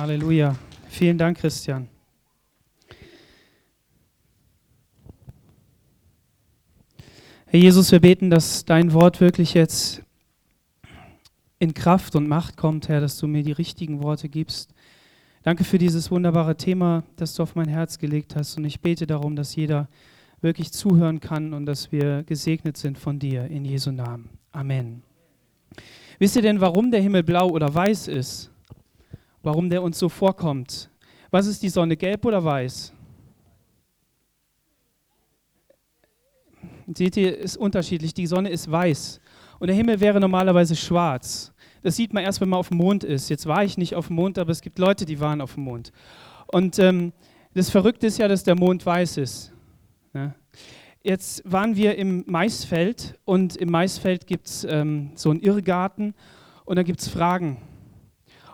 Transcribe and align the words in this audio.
Halleluja. 0.00 0.54
Vielen 0.88 1.18
Dank, 1.18 1.38
Christian. 1.38 1.88
Herr 7.46 7.58
Jesus, 7.58 7.90
wir 7.90 7.98
beten, 7.98 8.30
dass 8.30 8.64
dein 8.64 8.92
Wort 8.92 9.20
wirklich 9.20 9.54
jetzt 9.54 10.02
in 11.58 11.74
Kraft 11.74 12.14
und 12.14 12.28
Macht 12.28 12.56
kommt, 12.56 12.88
Herr, 12.88 13.00
dass 13.00 13.18
du 13.18 13.26
mir 13.26 13.42
die 13.42 13.50
richtigen 13.50 14.00
Worte 14.00 14.28
gibst. 14.28 14.72
Danke 15.42 15.64
für 15.64 15.78
dieses 15.78 16.12
wunderbare 16.12 16.56
Thema, 16.56 17.02
das 17.16 17.34
du 17.34 17.42
auf 17.42 17.56
mein 17.56 17.68
Herz 17.68 17.98
gelegt 17.98 18.36
hast. 18.36 18.56
Und 18.56 18.66
ich 18.66 18.80
bete 18.80 19.04
darum, 19.04 19.34
dass 19.34 19.56
jeder 19.56 19.88
wirklich 20.40 20.72
zuhören 20.72 21.18
kann 21.18 21.52
und 21.52 21.66
dass 21.66 21.90
wir 21.90 22.22
gesegnet 22.22 22.76
sind 22.76 22.98
von 22.98 23.18
dir 23.18 23.46
in 23.46 23.64
Jesu 23.64 23.90
Namen. 23.90 24.28
Amen. 24.52 25.02
Wisst 26.20 26.36
ihr 26.36 26.42
denn, 26.42 26.60
warum 26.60 26.92
der 26.92 27.02
Himmel 27.02 27.24
blau 27.24 27.48
oder 27.48 27.74
weiß 27.74 28.06
ist? 28.06 28.52
Warum 29.48 29.70
der 29.70 29.82
uns 29.82 29.98
so 29.98 30.10
vorkommt? 30.10 30.90
Was 31.30 31.46
ist 31.46 31.62
die 31.62 31.70
Sonne, 31.70 31.96
gelb 31.96 32.26
oder 32.26 32.44
weiß? 32.44 32.92
Seht 36.94 37.16
ihr, 37.16 37.38
ist 37.38 37.56
unterschiedlich. 37.56 38.12
Die 38.12 38.26
Sonne 38.26 38.50
ist 38.50 38.70
weiß 38.70 39.18
und 39.58 39.68
der 39.68 39.74
Himmel 39.74 40.00
wäre 40.00 40.20
normalerweise 40.20 40.76
schwarz. 40.76 41.54
Das 41.82 41.96
sieht 41.96 42.12
man 42.12 42.24
erst, 42.24 42.42
wenn 42.42 42.50
man 42.50 42.58
auf 42.58 42.68
dem 42.68 42.76
Mond 42.76 43.04
ist. 43.04 43.30
Jetzt 43.30 43.46
war 43.46 43.64
ich 43.64 43.78
nicht 43.78 43.94
auf 43.94 44.08
dem 44.08 44.16
Mond, 44.16 44.38
aber 44.38 44.50
es 44.50 44.60
gibt 44.60 44.78
Leute, 44.78 45.06
die 45.06 45.18
waren 45.18 45.40
auf 45.40 45.54
dem 45.54 45.64
Mond. 45.64 45.92
Und 46.48 46.78
ähm, 46.78 47.14
das 47.54 47.70
Verrückte 47.70 48.08
ist 48.08 48.18
ja, 48.18 48.28
dass 48.28 48.44
der 48.44 48.54
Mond 48.54 48.84
weiß 48.84 49.16
ist. 49.16 49.54
Ja. 50.12 50.34
Jetzt 51.02 51.42
waren 51.50 51.74
wir 51.74 51.96
im 51.96 52.22
Maisfeld 52.26 53.18
und 53.24 53.56
im 53.56 53.70
Maisfeld 53.70 54.26
gibt 54.26 54.48
es 54.48 54.64
ähm, 54.64 55.12
so 55.14 55.30
einen 55.30 55.40
Irrgarten 55.40 56.12
und 56.66 56.76
da 56.76 56.82
gibt 56.82 57.00
es 57.00 57.08
Fragen. 57.08 57.56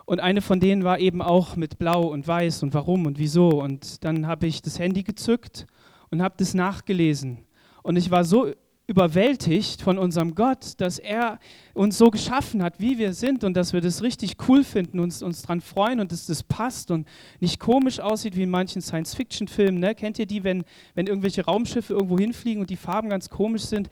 Und 0.05 0.19
eine 0.19 0.41
von 0.41 0.59
denen 0.59 0.83
war 0.83 0.99
eben 0.99 1.21
auch 1.21 1.55
mit 1.55 1.79
Blau 1.79 2.07
und 2.07 2.27
Weiß 2.27 2.61
und 2.63 2.73
warum 2.73 3.05
und 3.05 3.17
wieso. 3.17 3.61
Und 3.61 4.03
dann 4.03 4.27
habe 4.27 4.45
ich 4.45 4.61
das 4.61 4.77
Handy 4.77 5.03
gezückt 5.03 5.65
und 6.11 6.21
habe 6.21 6.35
das 6.37 6.53
nachgelesen. 6.53 7.39
Und 7.81 7.95
ich 7.95 8.11
war 8.11 8.23
so 8.23 8.51
überwältigt 8.87 9.81
von 9.81 9.97
unserem 9.97 10.35
Gott, 10.35 10.73
dass 10.77 10.99
er 10.99 11.39
uns 11.73 11.97
so 11.97 12.11
geschaffen 12.11 12.61
hat, 12.61 12.79
wie 12.79 12.99
wir 12.99 13.13
sind 13.13 13.43
und 13.43 13.55
dass 13.55 13.73
wir 13.73 13.81
das 13.81 14.03
richtig 14.03 14.37
cool 14.47 14.63
finden, 14.63 14.99
uns, 14.99 15.23
uns 15.23 15.41
daran 15.41 15.61
freuen 15.61 15.99
und 15.99 16.11
dass 16.11 16.27
das 16.27 16.43
passt 16.43 16.91
und 16.91 17.07
nicht 17.39 17.59
komisch 17.59 17.99
aussieht 17.99 18.35
wie 18.35 18.43
in 18.43 18.49
manchen 18.51 18.83
Science-Fiction-Filmen. 18.83 19.79
Ne? 19.79 19.95
Kennt 19.95 20.19
ihr 20.19 20.27
die, 20.27 20.43
wenn, 20.43 20.63
wenn 20.93 21.07
irgendwelche 21.07 21.45
Raumschiffe 21.45 21.93
irgendwo 21.93 22.19
hinfliegen 22.19 22.61
und 22.61 22.69
die 22.69 22.75
Farben 22.75 23.09
ganz 23.09 23.29
komisch 23.29 23.63
sind? 23.63 23.89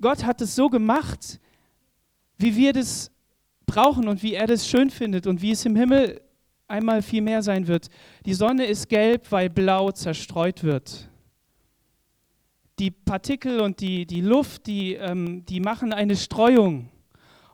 Gott 0.00 0.24
hat 0.24 0.40
es 0.40 0.54
so 0.54 0.68
gemacht, 0.68 1.40
wie 2.36 2.54
wir 2.54 2.72
das 2.72 3.10
brauchen 3.68 4.08
und 4.08 4.24
wie 4.24 4.34
er 4.34 4.48
das 4.48 4.66
schön 4.66 4.90
findet 4.90 5.28
und 5.28 5.40
wie 5.42 5.52
es 5.52 5.64
im 5.64 5.76
Himmel 5.76 6.20
einmal 6.66 7.02
viel 7.02 7.22
mehr 7.22 7.42
sein 7.42 7.68
wird. 7.68 7.86
Die 8.26 8.34
Sonne 8.34 8.66
ist 8.66 8.88
gelb, 8.88 9.30
weil 9.30 9.48
blau 9.48 9.92
zerstreut 9.92 10.64
wird 10.64 11.08
die 12.78 12.90
Partikel 12.90 13.60
und 13.60 13.80
die, 13.80 14.06
die 14.06 14.20
Luft, 14.20 14.66
die, 14.66 14.94
ähm, 14.94 15.44
die 15.46 15.60
machen 15.60 15.92
eine 15.92 16.16
Streuung. 16.16 16.88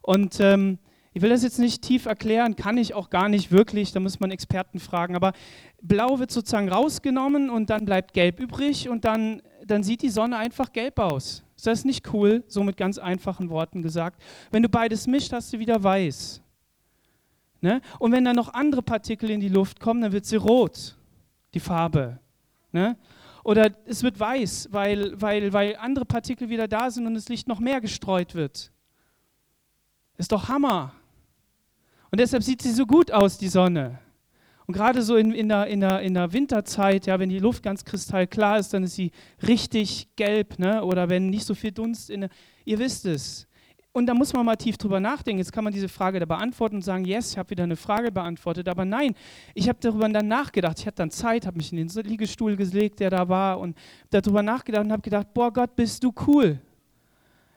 Und 0.02 0.38
ähm, 0.40 0.78
ich 1.12 1.22
will 1.22 1.30
das 1.30 1.42
jetzt 1.42 1.58
nicht 1.58 1.82
tief 1.82 2.06
erklären, 2.06 2.56
kann 2.56 2.76
ich 2.76 2.94
auch 2.94 3.08
gar 3.08 3.28
nicht 3.28 3.50
wirklich, 3.50 3.92
da 3.92 4.00
muss 4.00 4.20
man 4.20 4.30
Experten 4.30 4.80
fragen, 4.80 5.14
aber 5.14 5.32
blau 5.80 6.18
wird 6.18 6.30
sozusagen 6.30 6.68
rausgenommen 6.68 7.50
und 7.50 7.70
dann 7.70 7.84
bleibt 7.84 8.12
gelb 8.14 8.40
übrig 8.40 8.88
und 8.88 9.04
dann, 9.04 9.40
dann 9.64 9.82
sieht 9.82 10.02
die 10.02 10.10
Sonne 10.10 10.36
einfach 10.36 10.72
gelb 10.72 10.98
aus. 10.98 11.43
Ist 11.64 11.78
das 11.78 11.84
nicht 11.86 12.12
cool, 12.12 12.44
so 12.46 12.62
mit 12.62 12.76
ganz 12.76 12.98
einfachen 12.98 13.48
Worten 13.48 13.80
gesagt? 13.80 14.22
Wenn 14.50 14.62
du 14.62 14.68
beides 14.68 15.06
mischt, 15.06 15.32
hast 15.32 15.50
du 15.50 15.58
wieder 15.58 15.82
weiß. 15.82 16.42
Ne? 17.62 17.80
Und 17.98 18.12
wenn 18.12 18.22
dann 18.22 18.36
noch 18.36 18.52
andere 18.52 18.82
Partikel 18.82 19.30
in 19.30 19.40
die 19.40 19.48
Luft 19.48 19.80
kommen, 19.80 20.02
dann 20.02 20.12
wird 20.12 20.26
sie 20.26 20.36
rot, 20.36 20.94
die 21.54 21.60
Farbe. 21.60 22.18
Ne? 22.70 22.98
Oder 23.44 23.70
es 23.86 24.02
wird 24.02 24.20
weiß, 24.20 24.68
weil, 24.72 25.18
weil, 25.18 25.54
weil 25.54 25.76
andere 25.76 26.04
Partikel 26.04 26.50
wieder 26.50 26.68
da 26.68 26.90
sind 26.90 27.06
und 27.06 27.14
das 27.14 27.30
Licht 27.30 27.48
noch 27.48 27.60
mehr 27.60 27.80
gestreut 27.80 28.34
wird. 28.34 28.70
Ist 30.18 30.32
doch 30.32 30.50
Hammer. 30.50 30.92
Und 32.10 32.20
deshalb 32.20 32.42
sieht 32.42 32.60
sie 32.60 32.72
so 32.72 32.84
gut 32.84 33.10
aus, 33.10 33.38
die 33.38 33.48
Sonne. 33.48 34.00
Und 34.66 34.74
gerade 34.74 35.02
so 35.02 35.16
in, 35.16 35.32
in, 35.32 35.48
der, 35.48 35.66
in, 35.66 35.80
der, 35.80 36.00
in 36.00 36.14
der 36.14 36.32
Winterzeit, 36.32 37.06
ja, 37.06 37.18
wenn 37.18 37.28
die 37.28 37.38
Luft 37.38 37.62
ganz 37.62 37.84
kristallklar 37.84 38.58
ist, 38.58 38.72
dann 38.72 38.84
ist 38.84 38.94
sie 38.94 39.10
richtig 39.46 40.08
gelb. 40.16 40.58
Ne? 40.58 40.82
Oder 40.82 41.10
wenn 41.10 41.28
nicht 41.28 41.44
so 41.44 41.54
viel 41.54 41.72
Dunst 41.72 42.08
in 42.10 42.22
der, 42.22 42.30
Ihr 42.64 42.78
wisst 42.78 43.04
es. 43.04 43.46
Und 43.92 44.06
da 44.06 44.14
muss 44.14 44.32
man 44.32 44.44
mal 44.44 44.56
tief 44.56 44.76
drüber 44.76 44.98
nachdenken. 44.98 45.38
Jetzt 45.38 45.52
kann 45.52 45.62
man 45.62 45.72
diese 45.72 45.88
Frage 45.88 46.18
da 46.18 46.26
beantworten 46.26 46.76
und 46.76 46.82
sagen, 46.82 47.04
yes, 47.04 47.30
ich 47.30 47.38
habe 47.38 47.50
wieder 47.50 47.62
eine 47.62 47.76
Frage 47.76 48.10
beantwortet. 48.10 48.68
Aber 48.68 48.84
nein, 48.84 49.14
ich 49.54 49.68
habe 49.68 49.78
darüber 49.80 50.08
dann 50.08 50.26
nachgedacht. 50.26 50.80
Ich 50.80 50.86
hatte 50.86 50.96
dann 50.96 51.12
Zeit, 51.12 51.46
habe 51.46 51.58
mich 51.58 51.72
in 51.72 51.76
den 51.76 52.04
Liegestuhl 52.04 52.56
gelegt, 52.56 52.98
der 52.98 53.10
da 53.10 53.28
war, 53.28 53.60
und 53.60 53.76
darüber 54.10 54.42
nachgedacht 54.42 54.84
und 54.84 54.90
habe 54.90 55.02
gedacht, 55.02 55.28
boah 55.32 55.52
Gott, 55.52 55.76
bist 55.76 56.02
du 56.02 56.12
cool. 56.26 56.58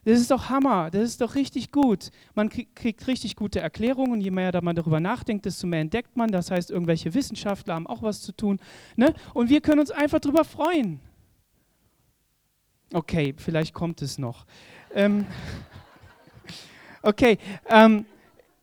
Das 0.08 0.22
ist 0.22 0.32
doch 0.32 0.48
Hammer, 0.48 0.90
das 0.90 1.04
ist 1.04 1.22
doch 1.22 1.36
richtig 1.36 1.72
gut. 1.72 2.12
Man 2.34 2.48
kriegt 2.50 3.08
richtig 3.08 3.36
gute 3.36 3.60
Erklärungen. 3.60 4.22
Je 4.22 4.32
mehr 4.32 4.58
man 4.62 4.74
darüber 4.76 5.02
nachdenkt, 5.02 5.46
desto 5.46 5.68
mehr 5.68 5.82
entdeckt 5.82 6.16
man. 6.16 6.32
Das 6.32 6.50
heißt, 6.50 6.72
irgendwelche 6.72 7.14
Wissenschaftler 7.14 7.76
haben 7.76 7.88
auch 7.88 8.02
was 8.02 8.22
zu 8.22 8.32
tun. 8.32 8.60
Ne? 8.96 9.14
Und 9.34 9.50
wir 9.50 9.60
können 9.60 9.82
uns 9.82 9.92
einfach 9.92 10.20
darüber 10.20 10.46
freuen. 10.46 11.02
Okay, 12.94 13.34
vielleicht 13.36 13.74
kommt 13.74 14.02
es 14.02 14.18
noch. 14.18 14.46
Ähm, 14.96 15.26
Okay, 17.02 17.38
ähm, 17.70 18.06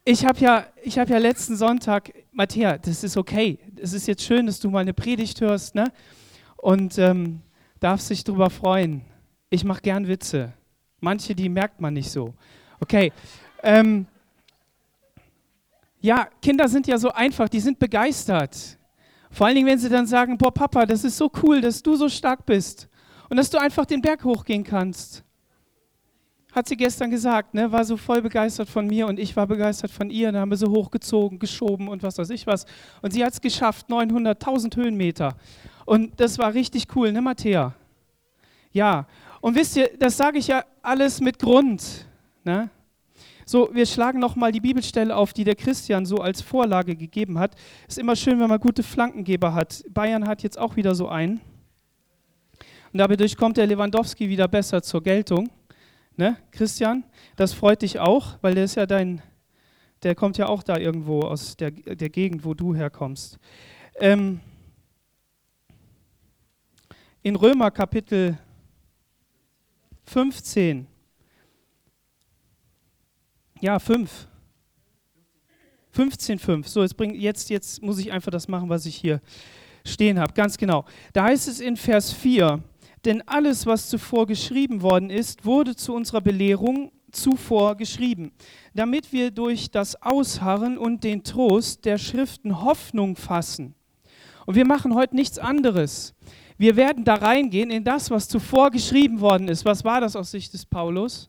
ich 0.04 0.26
habe 0.26 0.38
ja, 0.40 0.66
hab 0.86 1.08
ja 1.08 1.18
letzten 1.18 1.56
Sonntag, 1.56 2.12
Matthäa, 2.32 2.78
das 2.78 3.04
ist 3.04 3.16
okay. 3.16 3.58
Es 3.80 3.92
ist 3.92 4.06
jetzt 4.06 4.22
schön, 4.22 4.46
dass 4.46 4.60
du 4.60 4.68
mal 4.68 4.80
eine 4.80 4.92
Predigt 4.92 5.40
hörst, 5.40 5.74
ne? 5.74 5.90
Und 6.56 6.98
ähm, 6.98 7.40
darfst 7.80 8.10
dich 8.10 8.22
darüber 8.24 8.50
freuen. 8.50 9.02
Ich 9.50 9.64
mache 9.64 9.80
gern 9.82 10.08
Witze. 10.08 10.52
Manche, 11.04 11.34
die 11.34 11.48
merkt 11.48 11.80
man 11.80 11.94
nicht 11.94 12.10
so. 12.10 12.34
Okay. 12.80 13.12
Ähm, 13.62 14.06
ja, 16.00 16.28
Kinder 16.42 16.68
sind 16.68 16.86
ja 16.86 16.98
so 16.98 17.12
einfach, 17.12 17.48
die 17.48 17.60
sind 17.60 17.78
begeistert. 17.78 18.78
Vor 19.30 19.46
allen 19.46 19.56
Dingen, 19.56 19.68
wenn 19.68 19.78
sie 19.78 19.88
dann 19.88 20.06
sagen, 20.06 20.36
boah 20.36 20.52
Papa, 20.52 20.84
das 20.86 21.04
ist 21.04 21.16
so 21.16 21.30
cool, 21.42 21.60
dass 21.60 21.82
du 21.82 21.94
so 21.96 22.08
stark 22.08 22.44
bist 22.44 22.88
und 23.28 23.36
dass 23.36 23.48
du 23.48 23.58
einfach 23.58 23.86
den 23.86 24.00
Berg 24.00 24.24
hochgehen 24.24 24.64
kannst 24.64 25.24
hat 26.54 26.68
sie 26.68 26.76
gestern 26.76 27.10
gesagt, 27.10 27.52
ne, 27.52 27.70
war 27.72 27.84
so 27.84 27.96
voll 27.96 28.22
begeistert 28.22 28.68
von 28.68 28.86
mir 28.86 29.08
und 29.08 29.18
ich 29.18 29.34
war 29.34 29.46
begeistert 29.46 29.90
von 29.90 30.08
ihr. 30.08 30.30
Dann 30.30 30.42
haben 30.42 30.50
wir 30.50 30.56
so 30.56 30.68
hochgezogen, 30.68 31.40
geschoben 31.40 31.88
und 31.88 32.02
was 32.04 32.16
weiß 32.16 32.30
ich 32.30 32.46
was. 32.46 32.64
Und 33.02 33.12
sie 33.12 33.24
hat 33.24 33.32
es 33.32 33.40
geschafft, 33.40 33.88
900.000 33.88 34.76
Höhenmeter. 34.76 35.36
Und 35.84 36.18
das 36.20 36.38
war 36.38 36.54
richtig 36.54 36.86
cool, 36.94 37.10
ne, 37.10 37.20
Matthäa? 37.20 37.74
Ja. 38.70 39.06
Und 39.44 39.56
wisst 39.56 39.76
ihr, 39.76 39.90
das 39.98 40.16
sage 40.16 40.38
ich 40.38 40.46
ja 40.46 40.64
alles 40.80 41.20
mit 41.20 41.38
Grund. 41.38 42.06
Ne? 42.44 42.70
So, 43.44 43.68
wir 43.74 43.84
schlagen 43.84 44.18
nochmal 44.18 44.52
die 44.52 44.60
Bibelstelle 44.60 45.14
auf, 45.14 45.34
die 45.34 45.44
der 45.44 45.54
Christian 45.54 46.06
so 46.06 46.16
als 46.16 46.40
Vorlage 46.40 46.96
gegeben 46.96 47.38
hat. 47.38 47.54
Ist 47.86 47.98
immer 47.98 48.16
schön, 48.16 48.40
wenn 48.40 48.48
man 48.48 48.58
gute 48.58 48.82
Flankengeber 48.82 49.52
hat. 49.52 49.84
Bayern 49.90 50.26
hat 50.26 50.42
jetzt 50.42 50.58
auch 50.58 50.76
wieder 50.76 50.94
so 50.94 51.10
einen. 51.10 51.42
Und 52.94 52.98
dadurch 52.98 53.36
kommt 53.36 53.58
der 53.58 53.66
Lewandowski 53.66 54.30
wieder 54.30 54.48
besser 54.48 54.82
zur 54.82 55.02
Geltung. 55.02 55.50
Ne, 56.16 56.38
Christian? 56.50 57.04
Das 57.36 57.52
freut 57.52 57.82
dich 57.82 57.98
auch, 57.98 58.38
weil 58.40 58.54
der 58.54 58.64
ist 58.64 58.76
ja 58.76 58.86
dein, 58.86 59.20
der 60.04 60.14
kommt 60.14 60.38
ja 60.38 60.46
auch 60.46 60.62
da 60.62 60.78
irgendwo 60.78 61.20
aus 61.20 61.54
der, 61.58 61.70
der 61.70 62.08
Gegend, 62.08 62.46
wo 62.46 62.54
du 62.54 62.74
herkommst. 62.74 63.38
Ähm, 63.96 64.40
in 67.20 67.36
Römer 67.36 67.70
Kapitel 67.70 68.38
15, 70.04 70.86
ja, 73.60 73.78
5. 73.78 74.28
15,5. 75.96 76.66
So, 76.66 76.82
jetzt, 76.82 76.96
bring, 76.96 77.14
jetzt, 77.14 77.50
jetzt 77.50 77.82
muss 77.82 77.98
ich 77.98 78.12
einfach 78.12 78.30
das 78.30 78.48
machen, 78.48 78.68
was 78.68 78.84
ich 78.84 78.96
hier 78.96 79.20
stehen 79.86 80.18
habe. 80.18 80.32
Ganz 80.32 80.58
genau. 80.58 80.84
Da 81.12 81.24
heißt 81.24 81.48
es 81.48 81.60
in 81.60 81.76
Vers 81.76 82.12
4, 82.12 82.62
denn 83.04 83.22
alles, 83.26 83.66
was 83.66 83.88
zuvor 83.88 84.26
geschrieben 84.26 84.82
worden 84.82 85.10
ist, 85.10 85.44
wurde 85.44 85.76
zu 85.76 85.94
unserer 85.94 86.20
Belehrung 86.20 86.90
zuvor 87.12 87.76
geschrieben, 87.76 88.32
damit 88.74 89.12
wir 89.12 89.30
durch 89.30 89.70
das 89.70 90.00
Ausharren 90.02 90.78
und 90.78 91.04
den 91.04 91.22
Trost 91.22 91.84
der 91.84 91.98
Schriften 91.98 92.62
Hoffnung 92.62 93.14
fassen. 93.14 93.74
Und 94.46 94.56
wir 94.56 94.66
machen 94.66 94.94
heute 94.94 95.14
nichts 95.14 95.38
anderes. 95.38 96.14
Wir 96.56 96.76
werden 96.76 97.04
da 97.04 97.14
reingehen 97.14 97.70
in 97.70 97.82
das, 97.82 98.10
was 98.10 98.28
zuvor 98.28 98.70
geschrieben 98.70 99.20
worden 99.20 99.48
ist. 99.48 99.64
Was 99.64 99.84
war 99.84 100.00
das 100.00 100.14
aus 100.14 100.30
Sicht 100.30 100.52
des 100.52 100.64
Paulus? 100.64 101.28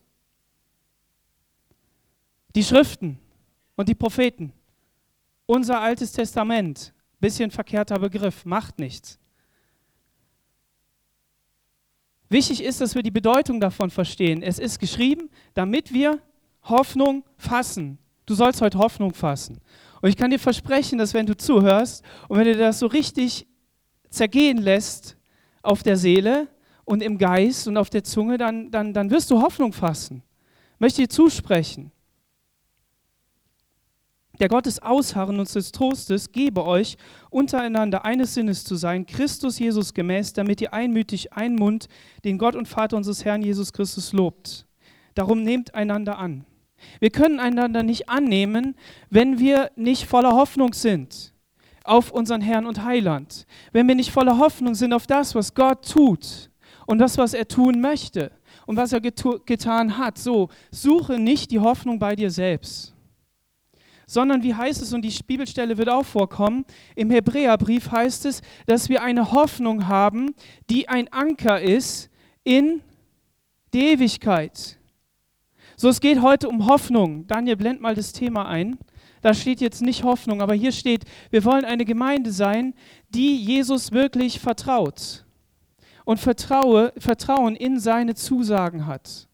Die 2.54 2.62
Schriften 2.62 3.18
und 3.74 3.88
die 3.88 3.94
Propheten. 3.94 4.52
Unser 5.46 5.80
altes 5.80 6.12
Testament. 6.12 6.92
Bisschen 7.18 7.50
verkehrter 7.50 7.98
Begriff, 7.98 8.44
macht 8.44 8.78
nichts. 8.78 9.18
Wichtig 12.28 12.62
ist, 12.62 12.80
dass 12.80 12.94
wir 12.94 13.02
die 13.02 13.10
Bedeutung 13.10 13.60
davon 13.60 13.90
verstehen. 13.90 14.42
Es 14.42 14.58
ist 14.58 14.78
geschrieben, 14.78 15.30
damit 15.54 15.92
wir 15.92 16.20
Hoffnung 16.62 17.24
fassen. 17.36 17.98
Du 18.26 18.34
sollst 18.34 18.60
heute 18.60 18.78
Hoffnung 18.78 19.14
fassen. 19.14 19.60
Und 20.02 20.08
ich 20.08 20.16
kann 20.16 20.30
dir 20.30 20.38
versprechen, 20.38 20.98
dass 20.98 21.14
wenn 21.14 21.26
du 21.26 21.36
zuhörst 21.36 22.04
und 22.28 22.38
wenn 22.38 22.46
du 22.46 22.56
das 22.56 22.80
so 22.80 22.86
richtig 22.86 23.46
zergehen 24.16 24.58
lässt 24.58 25.16
auf 25.62 25.82
der 25.82 25.96
Seele 25.96 26.48
und 26.84 27.02
im 27.02 27.18
Geist 27.18 27.68
und 27.68 27.76
auf 27.76 27.90
der 27.90 28.04
Zunge, 28.04 28.38
dann, 28.38 28.70
dann, 28.70 28.92
dann 28.94 29.10
wirst 29.10 29.30
du 29.30 29.42
Hoffnung 29.42 29.72
fassen. 29.72 30.22
Möchte 30.78 31.02
dir 31.02 31.08
zusprechen. 31.08 31.92
Der 34.38 34.48
Gott 34.48 34.66
des 34.66 34.82
Ausharren 34.82 35.40
und 35.40 35.52
des 35.54 35.72
Trostes 35.72 36.30
gebe 36.30 36.66
euch, 36.66 36.98
untereinander 37.30 38.04
eines 38.04 38.34
Sinnes 38.34 38.64
zu 38.64 38.76
sein, 38.76 39.06
Christus 39.06 39.58
Jesus 39.58 39.94
gemäß, 39.94 40.34
damit 40.34 40.60
ihr 40.60 40.74
einmütig 40.74 41.32
einen 41.32 41.56
Mund 41.56 41.88
den 42.24 42.36
Gott 42.36 42.54
und 42.54 42.68
Vater 42.68 42.98
unseres 42.98 43.24
Herrn 43.24 43.42
Jesus 43.42 43.72
Christus 43.72 44.12
lobt. 44.12 44.66
Darum 45.14 45.42
nehmt 45.42 45.74
einander 45.74 46.18
an. 46.18 46.44
Wir 47.00 47.08
können 47.10 47.40
einander 47.40 47.82
nicht 47.82 48.10
annehmen, 48.10 48.76
wenn 49.08 49.38
wir 49.38 49.70
nicht 49.76 50.04
voller 50.04 50.32
Hoffnung 50.32 50.74
sind 50.74 51.32
auf 51.88 52.10
unseren 52.10 52.40
Herrn 52.40 52.66
und 52.66 52.84
Heiland. 52.84 53.46
Wenn 53.72 53.88
wir 53.88 53.94
nicht 53.94 54.10
voller 54.10 54.38
Hoffnung 54.38 54.74
sind 54.74 54.92
auf 54.92 55.06
das, 55.06 55.34
was 55.34 55.54
Gott 55.54 55.88
tut 55.90 56.50
und 56.86 56.98
das, 56.98 57.18
was 57.18 57.34
er 57.34 57.48
tun 57.48 57.80
möchte 57.80 58.30
und 58.66 58.76
was 58.76 58.92
er 58.92 59.00
getan 59.00 59.98
hat. 59.98 60.18
So, 60.18 60.48
suche 60.70 61.18
nicht 61.18 61.50
die 61.50 61.60
Hoffnung 61.60 61.98
bei 61.98 62.16
dir 62.16 62.30
selbst 62.30 62.96
sondern 64.06 64.42
wie 64.42 64.54
heißt 64.54 64.80
es, 64.82 64.92
und 64.92 65.02
die 65.02 65.12
Bibelstelle 65.26 65.76
wird 65.76 65.88
auch 65.88 66.04
vorkommen, 66.04 66.64
im 66.94 67.10
Hebräerbrief 67.10 67.90
heißt 67.90 68.26
es, 68.26 68.40
dass 68.66 68.88
wir 68.88 69.02
eine 69.02 69.32
Hoffnung 69.32 69.88
haben, 69.88 70.34
die 70.70 70.88
ein 70.88 71.12
Anker 71.12 71.60
ist 71.60 72.08
in 72.44 72.82
die 73.74 73.88
Ewigkeit. 73.92 74.78
So, 75.76 75.88
es 75.88 76.00
geht 76.00 76.22
heute 76.22 76.48
um 76.48 76.66
Hoffnung. 76.66 77.26
Daniel, 77.26 77.56
blend 77.56 77.80
mal 77.80 77.94
das 77.94 78.12
Thema 78.12 78.46
ein. 78.46 78.78
Da 79.26 79.34
steht 79.34 79.60
jetzt 79.60 79.82
nicht 79.82 80.04
Hoffnung, 80.04 80.40
aber 80.40 80.54
hier 80.54 80.70
steht, 80.70 81.02
wir 81.30 81.44
wollen 81.44 81.64
eine 81.64 81.84
Gemeinde 81.84 82.30
sein, 82.30 82.74
die 83.08 83.34
Jesus 83.34 83.90
wirklich 83.90 84.38
vertraut 84.38 85.24
und 86.04 86.20
Vertraue, 86.20 86.92
Vertrauen 86.96 87.56
in 87.56 87.80
seine 87.80 88.14
Zusagen 88.14 88.86
hat. 88.86 89.26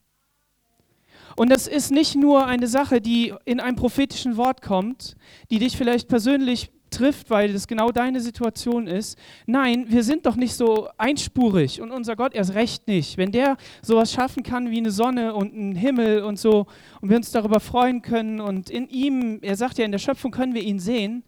Und 1.35 1.51
das 1.51 1.67
ist 1.67 1.91
nicht 1.91 2.15
nur 2.15 2.47
eine 2.47 2.65
Sache, 2.65 3.01
die 3.01 3.35
in 3.45 3.59
einem 3.59 3.75
prophetischen 3.75 4.35
Wort 4.35 4.63
kommt, 4.63 5.15
die 5.51 5.59
dich 5.59 5.77
vielleicht 5.77 6.07
persönlich 6.07 6.71
trifft, 6.95 7.29
weil 7.29 7.53
das 7.53 7.67
genau 7.67 7.91
deine 7.91 8.21
Situation 8.21 8.87
ist. 8.87 9.17
Nein, 9.45 9.85
wir 9.89 10.03
sind 10.03 10.25
doch 10.25 10.35
nicht 10.35 10.53
so 10.53 10.87
einspurig 10.97 11.81
und 11.81 11.91
unser 11.91 12.15
Gott 12.15 12.33
erst 12.33 12.53
recht 12.53 12.87
nicht. 12.87 13.17
Wenn 13.17 13.31
der 13.31 13.57
sowas 13.81 14.11
schaffen 14.11 14.43
kann 14.43 14.71
wie 14.71 14.77
eine 14.77 14.91
Sonne 14.91 15.33
und 15.33 15.53
einen 15.53 15.75
Himmel 15.75 16.23
und 16.23 16.39
so 16.39 16.67
und 17.01 17.09
wir 17.09 17.17
uns 17.17 17.31
darüber 17.31 17.59
freuen 17.59 18.01
können 18.01 18.39
und 18.39 18.69
in 18.69 18.87
ihm, 18.89 19.39
er 19.41 19.55
sagt 19.55 19.77
ja, 19.77 19.85
in 19.85 19.91
der 19.91 19.99
Schöpfung 19.99 20.31
können 20.31 20.53
wir 20.53 20.63
ihn 20.63 20.79
sehen, 20.79 21.23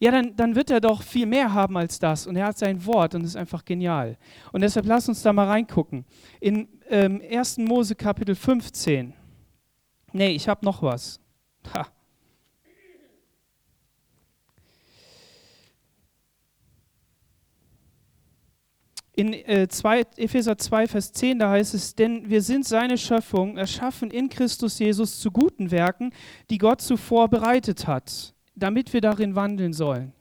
ja, 0.00 0.12
dann, 0.12 0.36
dann 0.36 0.54
wird 0.54 0.70
er 0.70 0.80
doch 0.80 1.02
viel 1.02 1.26
mehr 1.26 1.52
haben 1.52 1.76
als 1.76 1.98
das. 1.98 2.26
Und 2.26 2.36
er 2.36 2.46
hat 2.46 2.58
sein 2.58 2.84
Wort 2.86 3.14
und 3.14 3.24
ist 3.24 3.36
einfach 3.36 3.64
genial. 3.64 4.16
Und 4.52 4.60
deshalb 4.60 4.86
lass 4.86 5.08
uns 5.08 5.22
da 5.22 5.32
mal 5.32 5.48
reingucken. 5.48 6.04
In 6.40 6.68
ähm, 6.88 7.20
1. 7.28 7.58
Mose 7.58 7.96
Kapitel 7.96 8.36
15. 8.36 9.12
Nee, 10.12 10.30
ich 10.30 10.48
habe 10.48 10.64
noch 10.64 10.82
was. 10.82 11.20
Ha. 11.74 11.86
In 19.18 19.32
äh, 19.32 19.66
2, 19.66 20.04
Epheser 20.18 20.56
2, 20.56 20.86
Vers 20.86 21.12
10, 21.12 21.40
da 21.40 21.50
heißt 21.50 21.74
es, 21.74 21.96
denn 21.96 22.30
wir 22.30 22.40
sind 22.40 22.64
seine 22.64 22.96
Schöpfung, 22.96 23.56
erschaffen 23.56 24.12
in 24.12 24.28
Christus 24.28 24.78
Jesus 24.78 25.18
zu 25.18 25.32
guten 25.32 25.72
Werken, 25.72 26.12
die 26.50 26.58
Gott 26.58 26.80
zuvor 26.80 27.26
bereitet 27.26 27.88
hat, 27.88 28.32
damit 28.54 28.92
wir 28.92 29.00
darin 29.00 29.34
wandeln 29.34 29.72
sollen. 29.72 30.12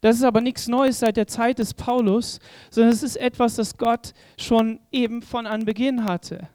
Das 0.00 0.16
ist 0.16 0.22
aber 0.22 0.40
nichts 0.40 0.68
Neues 0.68 1.00
seit 1.00 1.18
der 1.18 1.26
Zeit 1.26 1.58
des 1.58 1.74
Paulus, 1.74 2.40
sondern 2.70 2.94
es 2.94 3.02
ist 3.02 3.16
etwas, 3.16 3.56
das 3.56 3.76
Gott 3.76 4.14
schon 4.38 4.80
eben 4.90 5.20
von 5.20 5.46
Anbeginn 5.46 6.04
hatte. 6.04 6.48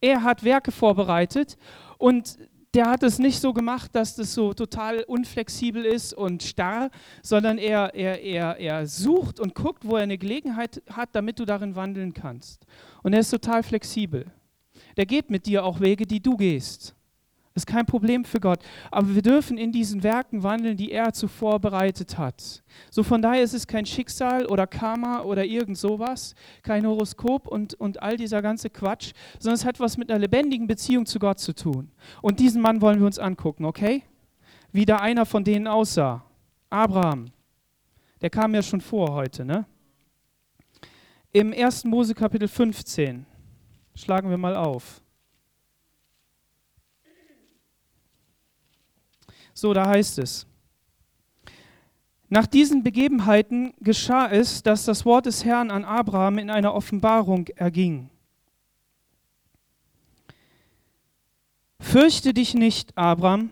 Er 0.00 0.22
hat 0.22 0.44
Werke 0.44 0.70
vorbereitet 0.70 1.58
und 1.98 2.38
der 2.76 2.90
hat 2.90 3.02
es 3.02 3.18
nicht 3.18 3.40
so 3.40 3.54
gemacht, 3.54 3.94
dass 3.94 4.16
das 4.16 4.34
so 4.34 4.52
total 4.52 5.02
unflexibel 5.04 5.84
ist 5.84 6.12
und 6.12 6.42
starr, 6.42 6.90
sondern 7.22 7.56
er, 7.56 7.94
er, 7.94 8.20
er, 8.22 8.58
er 8.58 8.86
sucht 8.86 9.40
und 9.40 9.54
guckt, 9.54 9.86
wo 9.86 9.96
er 9.96 10.02
eine 10.02 10.18
Gelegenheit 10.18 10.82
hat, 10.90 11.08
damit 11.12 11.38
du 11.38 11.46
darin 11.46 11.74
wandeln 11.74 12.12
kannst. 12.12 12.66
Und 13.02 13.14
er 13.14 13.20
ist 13.20 13.30
total 13.30 13.62
flexibel. 13.62 14.26
Der 14.98 15.06
geht 15.06 15.30
mit 15.30 15.46
dir 15.46 15.64
auch 15.64 15.80
Wege, 15.80 16.06
die 16.06 16.20
du 16.20 16.36
gehst. 16.36 16.95
Ist 17.56 17.66
kein 17.66 17.86
Problem 17.86 18.26
für 18.26 18.38
Gott. 18.38 18.60
Aber 18.90 19.14
wir 19.14 19.22
dürfen 19.22 19.56
in 19.56 19.72
diesen 19.72 20.02
Werken 20.02 20.42
wandeln, 20.42 20.76
die 20.76 20.92
er 20.92 21.14
zuvor 21.14 21.58
bereitet 21.58 22.18
hat. 22.18 22.62
So 22.90 23.02
von 23.02 23.22
daher 23.22 23.42
ist 23.42 23.54
es 23.54 23.66
kein 23.66 23.86
Schicksal 23.86 24.44
oder 24.44 24.66
Karma 24.66 25.22
oder 25.22 25.42
irgend 25.42 25.78
sowas, 25.78 26.34
kein 26.62 26.86
Horoskop 26.86 27.48
und, 27.48 27.72
und 27.72 28.02
all 28.02 28.18
dieser 28.18 28.42
ganze 28.42 28.68
Quatsch, 28.68 29.12
sondern 29.38 29.54
es 29.54 29.64
hat 29.64 29.80
was 29.80 29.96
mit 29.96 30.10
einer 30.10 30.20
lebendigen 30.20 30.66
Beziehung 30.66 31.06
zu 31.06 31.18
Gott 31.18 31.38
zu 31.38 31.54
tun. 31.54 31.90
Und 32.20 32.40
diesen 32.40 32.60
Mann 32.60 32.82
wollen 32.82 32.98
wir 32.98 33.06
uns 33.06 33.18
angucken, 33.18 33.64
okay? 33.64 34.02
Wie 34.70 34.84
da 34.84 34.98
einer 34.98 35.24
von 35.24 35.42
denen 35.42 35.66
aussah. 35.66 36.26
Abraham. 36.68 37.30
Der 38.20 38.28
kam 38.28 38.54
ja 38.54 38.62
schon 38.62 38.82
vor 38.82 39.14
heute, 39.14 39.46
ne? 39.46 39.64
Im 41.32 41.54
1. 41.54 41.84
Mose 41.84 42.14
Kapitel 42.14 42.48
15 42.48 43.24
schlagen 43.94 44.28
wir 44.28 44.36
mal 44.36 44.56
auf. 44.56 45.00
So, 49.58 49.72
da 49.72 49.88
heißt 49.88 50.18
es. 50.18 50.46
Nach 52.28 52.46
diesen 52.46 52.82
Begebenheiten 52.82 53.72
geschah 53.80 54.28
es, 54.28 54.62
dass 54.62 54.84
das 54.84 55.06
Wort 55.06 55.24
des 55.24 55.46
Herrn 55.46 55.70
an 55.70 55.82
Abraham 55.82 56.36
in 56.36 56.50
einer 56.50 56.74
Offenbarung 56.74 57.46
erging. 57.56 58.10
Fürchte 61.80 62.34
dich 62.34 62.52
nicht, 62.52 62.98
Abraham, 62.98 63.48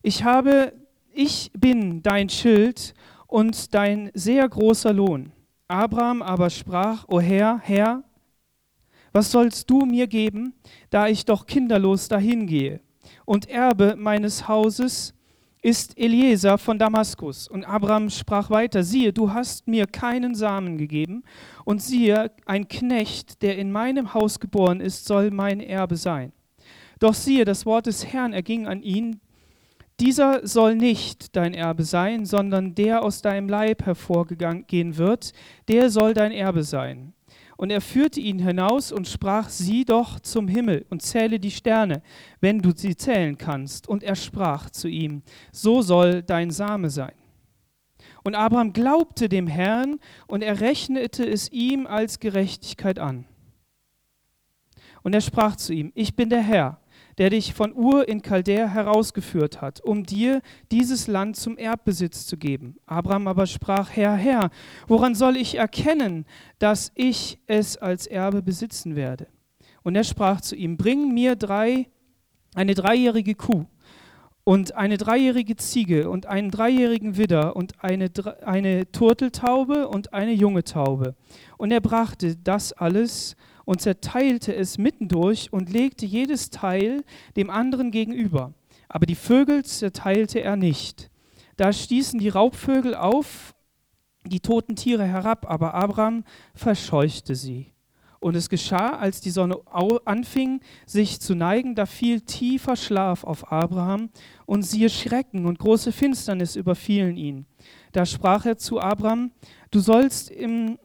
ich 0.00 0.24
habe, 0.24 0.72
ich 1.12 1.50
bin 1.52 2.02
dein 2.02 2.30
Schild 2.30 2.94
und 3.26 3.74
dein 3.74 4.10
sehr 4.14 4.48
großer 4.48 4.94
Lohn. 4.94 5.32
Abraham 5.66 6.22
aber 6.22 6.48
sprach, 6.48 7.04
O 7.06 7.20
Herr, 7.20 7.60
Herr, 7.62 8.02
was 9.12 9.30
sollst 9.30 9.68
du 9.68 9.80
mir 9.80 10.06
geben, 10.06 10.54
da 10.88 11.06
ich 11.06 11.26
doch 11.26 11.44
kinderlos 11.44 12.08
dahingehe 12.08 12.80
und 13.26 13.46
Erbe 13.50 13.94
meines 13.94 14.48
Hauses 14.48 15.12
ist 15.62 15.98
Eliezer 15.98 16.58
von 16.58 16.78
Damaskus. 16.78 17.48
Und 17.48 17.64
Abraham 17.64 18.10
sprach 18.10 18.50
weiter, 18.50 18.82
siehe, 18.82 19.12
du 19.12 19.32
hast 19.32 19.66
mir 19.66 19.86
keinen 19.86 20.34
Samen 20.34 20.78
gegeben, 20.78 21.24
und 21.64 21.82
siehe, 21.82 22.30
ein 22.46 22.68
Knecht, 22.68 23.42
der 23.42 23.58
in 23.58 23.70
meinem 23.70 24.14
Haus 24.14 24.40
geboren 24.40 24.80
ist, 24.80 25.04
soll 25.04 25.30
mein 25.30 25.60
Erbe 25.60 25.96
sein. 25.96 26.32
Doch 26.98 27.14
siehe, 27.14 27.44
das 27.44 27.66
Wort 27.66 27.86
des 27.86 28.06
Herrn 28.06 28.32
erging 28.32 28.66
an 28.66 28.82
ihn, 28.82 29.20
dieser 30.00 30.46
soll 30.46 30.76
nicht 30.76 31.34
dein 31.34 31.54
Erbe 31.54 31.82
sein, 31.82 32.24
sondern 32.24 32.74
der 32.74 33.02
aus 33.02 33.20
deinem 33.20 33.48
Leib 33.48 33.84
hervorgehen 33.84 34.96
wird, 34.96 35.32
der 35.66 35.90
soll 35.90 36.14
dein 36.14 36.30
Erbe 36.30 36.62
sein. 36.62 37.14
Und 37.58 37.70
er 37.70 37.80
führte 37.80 38.20
ihn 38.20 38.38
hinaus 38.38 38.92
und 38.92 39.08
sprach, 39.08 39.48
sieh 39.48 39.84
doch 39.84 40.20
zum 40.20 40.46
Himmel 40.46 40.86
und 40.90 41.02
zähle 41.02 41.40
die 41.40 41.50
Sterne, 41.50 42.02
wenn 42.40 42.60
du 42.60 42.70
sie 42.70 42.96
zählen 42.96 43.36
kannst. 43.36 43.88
Und 43.88 44.04
er 44.04 44.14
sprach 44.14 44.70
zu 44.70 44.86
ihm, 44.86 45.22
so 45.50 45.82
soll 45.82 46.22
dein 46.22 46.52
Same 46.52 46.88
sein. 46.88 47.16
Und 48.22 48.36
Abraham 48.36 48.72
glaubte 48.72 49.28
dem 49.28 49.48
Herrn 49.48 49.98
und 50.28 50.44
er 50.44 50.60
rechnete 50.60 51.28
es 51.28 51.50
ihm 51.50 51.88
als 51.88 52.20
Gerechtigkeit 52.20 53.00
an. 53.00 53.24
Und 55.02 55.16
er 55.16 55.20
sprach 55.20 55.56
zu 55.56 55.72
ihm, 55.72 55.90
ich 55.96 56.14
bin 56.14 56.30
der 56.30 56.42
Herr, 56.42 56.80
der 57.18 57.30
dich 57.30 57.52
von 57.52 57.74
Ur 57.74 58.08
in 58.08 58.22
Chaldea 58.22 58.68
herausgeführt 58.68 59.60
hat, 59.60 59.80
um 59.80 60.04
dir 60.04 60.40
dieses 60.70 61.08
Land 61.08 61.36
zum 61.36 61.58
Erbbesitz 61.58 62.26
zu 62.26 62.36
geben. 62.36 62.76
Abraham 62.86 63.26
aber 63.26 63.46
sprach, 63.46 63.90
Herr, 63.90 64.14
Herr, 64.14 64.50
woran 64.86 65.14
soll 65.14 65.36
ich 65.36 65.56
erkennen, 65.56 66.24
dass 66.58 66.92
ich 66.94 67.38
es 67.46 67.76
als 67.76 68.06
Erbe 68.06 68.42
besitzen 68.42 68.94
werde? 68.94 69.26
Und 69.82 69.96
er 69.96 70.04
sprach 70.04 70.40
zu 70.40 70.54
ihm, 70.54 70.76
bring 70.76 71.12
mir 71.12 71.34
drei, 71.34 71.88
eine 72.54 72.74
dreijährige 72.74 73.34
Kuh 73.34 73.66
und 74.44 74.74
eine 74.76 74.96
dreijährige 74.96 75.56
Ziege 75.56 76.08
und 76.08 76.26
einen 76.26 76.50
dreijährigen 76.50 77.16
Widder 77.16 77.54
und 77.54 77.84
eine, 77.84 78.10
eine 78.46 78.90
Turteltaube 78.92 79.88
und 79.88 80.14
eine 80.14 80.32
junge 80.32 80.64
Taube. 80.64 81.16
Und 81.58 81.70
er 81.70 81.80
brachte 81.80 82.36
das 82.36 82.72
alles 82.72 83.36
und 83.68 83.82
zerteilte 83.82 84.54
es 84.54 84.78
mittendurch 84.78 85.52
und 85.52 85.68
legte 85.68 86.06
jedes 86.06 86.48
Teil 86.48 87.04
dem 87.36 87.50
anderen 87.50 87.90
gegenüber. 87.90 88.54
Aber 88.88 89.04
die 89.04 89.14
Vögel 89.14 89.62
zerteilte 89.62 90.40
er 90.40 90.56
nicht. 90.56 91.10
Da 91.58 91.74
stießen 91.74 92.18
die 92.18 92.30
Raubvögel 92.30 92.94
auf 92.94 93.54
die 94.24 94.40
toten 94.40 94.74
Tiere 94.74 95.04
herab, 95.04 95.50
aber 95.50 95.74
Abraham 95.74 96.24
verscheuchte 96.54 97.34
sie. 97.34 97.74
Und 98.20 98.36
es 98.36 98.48
geschah, 98.48 98.96
als 98.96 99.20
die 99.20 99.28
Sonne 99.28 99.58
anfing, 100.06 100.60
sich 100.86 101.20
zu 101.20 101.34
neigen, 101.34 101.74
da 101.74 101.84
fiel 101.84 102.22
tiefer 102.22 102.74
Schlaf 102.74 103.22
auf 103.22 103.52
Abraham, 103.52 104.08
und 104.46 104.62
siehe 104.62 104.88
Schrecken 104.88 105.44
und 105.44 105.58
große 105.58 105.92
Finsternis 105.92 106.56
überfielen 106.56 107.18
ihn. 107.18 107.44
Da 107.92 108.06
sprach 108.06 108.46
er 108.46 108.56
zu 108.56 108.80
Abraham, 108.80 109.30
du 109.70 109.80
sollst 109.80 110.30
im, 110.30 110.78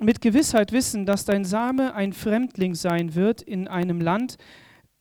mit 0.00 0.20
Gewissheit 0.20 0.72
wissen, 0.72 1.06
dass 1.06 1.24
dein 1.24 1.44
Same 1.44 1.94
ein 1.94 2.12
Fremdling 2.12 2.74
sein 2.74 3.14
wird 3.14 3.42
in 3.42 3.68
einem 3.68 4.00
Land, 4.00 4.36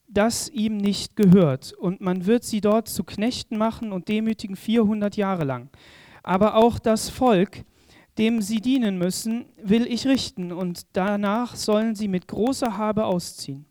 das 0.08 0.50
ihm 0.50 0.78
nicht 0.78 1.16
gehört, 1.16 1.74
und 1.74 2.02
man 2.02 2.26
wird 2.26 2.44
sie 2.44 2.62
dort 2.62 2.88
zu 2.88 3.04
Knechten 3.04 3.58
machen 3.58 3.92
und 3.92 4.08
demütigen 4.08 4.56
400 4.56 5.18
Jahre 5.18 5.44
lang. 5.44 5.70
Aber 6.24 6.56
auch 6.56 6.80
das 6.80 7.10
Volk, 7.10 7.64
dem 8.18 8.42
sie 8.42 8.62
dienen 8.62 8.98
müssen, 8.98 9.46
will 9.62 9.86
ich 9.86 10.08
richten, 10.08 10.52
und 10.52 10.88
danach 10.94 11.56
sollen 11.56 11.96
sie 11.96 12.08
mit 12.08 12.28
großer 12.28 12.78
Habe 12.78 13.06
ausziehen. 13.06 13.66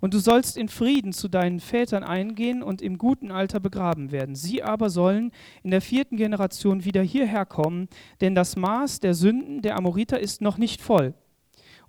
Und 0.00 0.14
du 0.14 0.18
sollst 0.18 0.56
in 0.56 0.68
Frieden 0.68 1.12
zu 1.12 1.28
deinen 1.28 1.60
Vätern 1.60 2.04
eingehen 2.04 2.62
und 2.62 2.82
im 2.82 2.98
guten 2.98 3.30
Alter 3.30 3.60
begraben 3.60 4.12
werden. 4.12 4.34
Sie 4.34 4.62
aber 4.62 4.90
sollen 4.90 5.32
in 5.62 5.70
der 5.70 5.80
vierten 5.80 6.16
Generation 6.16 6.84
wieder 6.84 7.02
hierher 7.02 7.46
kommen, 7.46 7.88
denn 8.20 8.34
das 8.34 8.56
Maß 8.56 9.00
der 9.00 9.14
Sünden 9.14 9.62
der 9.62 9.76
Amoriter 9.76 10.20
ist 10.20 10.40
noch 10.40 10.58
nicht 10.58 10.80
voll. 10.80 11.14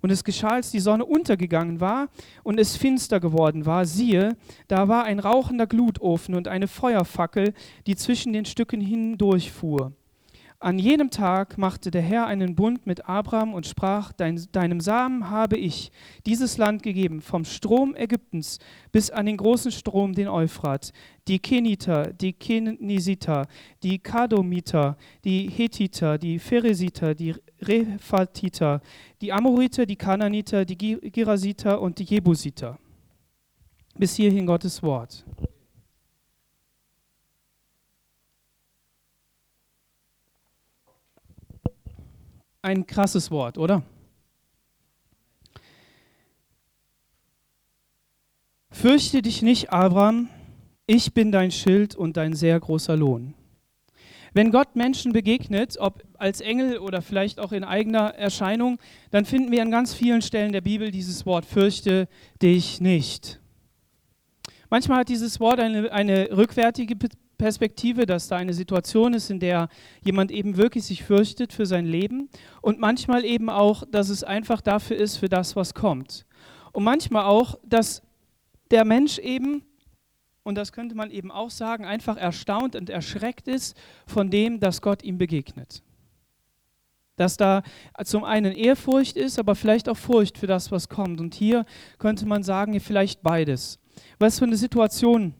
Und 0.00 0.10
es 0.10 0.22
geschah, 0.22 0.50
als 0.50 0.70
die 0.70 0.78
Sonne 0.78 1.04
untergegangen 1.04 1.80
war 1.80 2.08
und 2.44 2.60
es 2.60 2.76
finster 2.76 3.18
geworden 3.18 3.66
war, 3.66 3.84
siehe, 3.84 4.36
da 4.68 4.86
war 4.86 5.04
ein 5.04 5.18
rauchender 5.18 5.66
Glutofen 5.66 6.34
und 6.36 6.46
eine 6.46 6.68
Feuerfackel, 6.68 7.52
die 7.86 7.96
zwischen 7.96 8.32
den 8.32 8.44
Stücken 8.44 8.80
hindurchfuhr. 8.80 9.92
An 10.60 10.76
jenem 10.80 11.10
Tag 11.10 11.56
machte 11.56 11.92
der 11.92 12.02
Herr 12.02 12.26
einen 12.26 12.56
Bund 12.56 12.84
mit 12.84 13.08
Abraham 13.08 13.54
und 13.54 13.64
sprach, 13.64 14.12
Dein, 14.12 14.44
deinem 14.50 14.80
Samen 14.80 15.30
habe 15.30 15.56
ich 15.56 15.92
dieses 16.26 16.58
Land 16.58 16.82
gegeben, 16.82 17.20
vom 17.20 17.44
Strom 17.44 17.94
Ägyptens 17.94 18.58
bis 18.90 19.08
an 19.10 19.26
den 19.26 19.36
großen 19.36 19.70
Strom, 19.70 20.14
den 20.14 20.26
Euphrat, 20.26 20.92
die 21.28 21.38
Keniter, 21.38 22.12
die 22.12 22.32
Kenisiter, 22.32 23.46
die 23.84 24.00
Kadomiter, 24.00 24.96
die 25.24 25.48
Hethiter, 25.48 26.18
die 26.18 26.40
Pheresiter, 26.40 27.14
die 27.14 27.36
Rephatiter, 27.62 28.80
die 29.20 29.32
Amoriter, 29.32 29.86
die 29.86 29.94
Kananiter, 29.96 30.64
die 30.64 30.76
Girasiter 30.76 31.80
und 31.80 32.00
die 32.00 32.04
Jebusiter. 32.04 32.80
Bis 33.96 34.16
hierhin 34.16 34.46
Gottes 34.46 34.82
Wort. 34.82 35.24
Ein 42.62 42.86
krasses 42.86 43.30
Wort, 43.30 43.58
oder? 43.58 43.82
Fürchte 48.70 49.22
dich 49.22 49.42
nicht, 49.42 49.72
Abraham, 49.72 50.28
ich 50.86 51.12
bin 51.12 51.32
dein 51.32 51.50
Schild 51.50 51.94
und 51.94 52.16
dein 52.16 52.34
sehr 52.34 52.58
großer 52.58 52.96
Lohn. 52.96 53.34
Wenn 54.34 54.50
Gott 54.50 54.76
Menschen 54.76 55.12
begegnet, 55.12 55.78
ob 55.78 56.02
als 56.14 56.40
Engel 56.40 56.78
oder 56.78 57.02
vielleicht 57.02 57.40
auch 57.40 57.52
in 57.52 57.64
eigener 57.64 58.14
Erscheinung, 58.14 58.78
dann 59.10 59.24
finden 59.24 59.50
wir 59.50 59.62
an 59.62 59.70
ganz 59.70 59.94
vielen 59.94 60.22
Stellen 60.22 60.52
der 60.52 60.60
Bibel 60.60 60.90
dieses 60.90 61.26
Wort, 61.26 61.44
fürchte 61.44 62.08
dich 62.42 62.80
nicht. 62.80 63.40
Manchmal 64.70 64.98
hat 64.98 65.08
dieses 65.08 65.40
Wort 65.40 65.60
eine, 65.60 65.90
eine 65.90 66.36
rückwärtige 66.36 66.94
Perspektive, 67.38 68.04
dass 68.04 68.26
da 68.26 68.36
eine 68.36 68.52
Situation 68.52 69.14
ist, 69.14 69.30
in 69.30 69.38
der 69.38 69.68
jemand 70.02 70.32
eben 70.32 70.56
wirklich 70.56 70.84
sich 70.84 71.04
fürchtet 71.04 71.52
für 71.52 71.66
sein 71.66 71.86
Leben 71.86 72.28
und 72.60 72.80
manchmal 72.80 73.24
eben 73.24 73.48
auch, 73.48 73.84
dass 73.88 74.08
es 74.08 74.24
einfach 74.24 74.60
dafür 74.60 74.96
ist, 74.96 75.16
für 75.16 75.28
das, 75.28 75.54
was 75.54 75.72
kommt. 75.72 76.26
Und 76.72 76.82
manchmal 76.82 77.24
auch, 77.24 77.54
dass 77.64 78.02
der 78.72 78.84
Mensch 78.84 79.18
eben, 79.18 79.62
und 80.42 80.56
das 80.56 80.72
könnte 80.72 80.96
man 80.96 81.10
eben 81.10 81.30
auch 81.30 81.50
sagen, 81.50 81.84
einfach 81.84 82.16
erstaunt 82.16 82.74
und 82.74 82.90
erschreckt 82.90 83.46
ist 83.46 83.76
von 84.06 84.30
dem, 84.30 84.58
dass 84.58 84.82
Gott 84.82 85.04
ihm 85.04 85.16
begegnet. 85.16 85.82
Dass 87.16 87.36
da 87.36 87.62
zum 88.04 88.24
einen 88.24 88.52
Ehrfurcht 88.52 89.16
ist, 89.16 89.38
aber 89.38 89.54
vielleicht 89.54 89.88
auch 89.88 89.96
Furcht 89.96 90.38
für 90.38 90.46
das, 90.46 90.72
was 90.72 90.88
kommt. 90.88 91.20
Und 91.20 91.34
hier 91.34 91.64
könnte 91.98 92.26
man 92.26 92.42
sagen, 92.42 92.78
vielleicht 92.80 93.22
beides. 93.22 93.78
Was 94.18 94.38
für 94.38 94.44
eine 94.44 94.56
Situation 94.56 95.34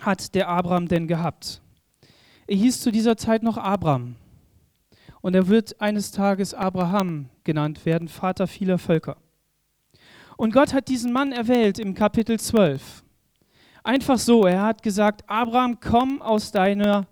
hat 0.00 0.34
der 0.34 0.48
Abraham 0.48 0.88
denn 0.88 1.06
gehabt? 1.08 1.60
Er 2.46 2.56
hieß 2.56 2.80
zu 2.80 2.92
dieser 2.92 3.16
Zeit 3.16 3.42
noch 3.42 3.56
Abraham. 3.56 4.16
Und 5.20 5.34
er 5.34 5.48
wird 5.48 5.80
eines 5.80 6.10
Tages 6.10 6.52
Abraham 6.52 7.30
genannt 7.44 7.86
werden, 7.86 8.08
Vater 8.08 8.46
vieler 8.46 8.78
Völker. 8.78 9.16
Und 10.36 10.52
Gott 10.52 10.74
hat 10.74 10.88
diesen 10.88 11.12
Mann 11.12 11.32
erwählt 11.32 11.78
im 11.78 11.94
Kapitel 11.94 12.38
12. 12.38 13.02
Einfach 13.82 14.18
so, 14.18 14.44
er 14.44 14.62
hat 14.62 14.82
gesagt, 14.82 15.28
Abraham, 15.28 15.78
komm 15.80 16.20
aus 16.20 16.50
deiner 16.50 17.06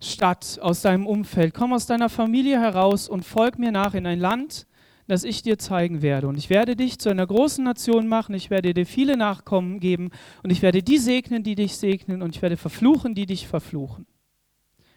Stadt, 0.00 0.58
aus 0.60 0.82
deinem 0.82 1.06
Umfeld, 1.06 1.54
komm 1.54 1.72
aus 1.72 1.86
deiner 1.86 2.08
Familie 2.08 2.60
heraus 2.60 3.08
und 3.08 3.24
folg 3.24 3.58
mir 3.58 3.72
nach 3.72 3.94
in 3.94 4.06
ein 4.06 4.20
Land, 4.20 4.66
das 5.06 5.24
ich 5.24 5.42
dir 5.42 5.58
zeigen 5.58 6.02
werde. 6.02 6.28
Und 6.28 6.38
ich 6.38 6.50
werde 6.50 6.76
dich 6.76 6.98
zu 6.98 7.10
einer 7.10 7.26
großen 7.26 7.64
Nation 7.64 8.08
machen, 8.08 8.34
ich 8.34 8.50
werde 8.50 8.74
dir 8.74 8.86
viele 8.86 9.16
Nachkommen 9.16 9.80
geben 9.80 10.10
und 10.42 10.50
ich 10.50 10.62
werde 10.62 10.82
die 10.82 10.98
segnen, 10.98 11.42
die 11.42 11.54
dich 11.54 11.76
segnen 11.76 12.22
und 12.22 12.34
ich 12.34 12.42
werde 12.42 12.56
verfluchen, 12.56 13.14
die 13.14 13.26
dich 13.26 13.46
verfluchen. 13.46 14.06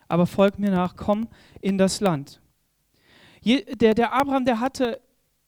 Aber 0.08 0.26
folg 0.26 0.58
mir 0.60 0.72
nach, 0.72 0.96
komm 0.96 1.28
in 1.62 1.78
das 1.78 2.00
Land. 2.00 2.42
Der, 3.44 3.94
der 3.94 4.14
Abraham, 4.14 4.46
der 4.46 4.60
hatte 4.60 5.02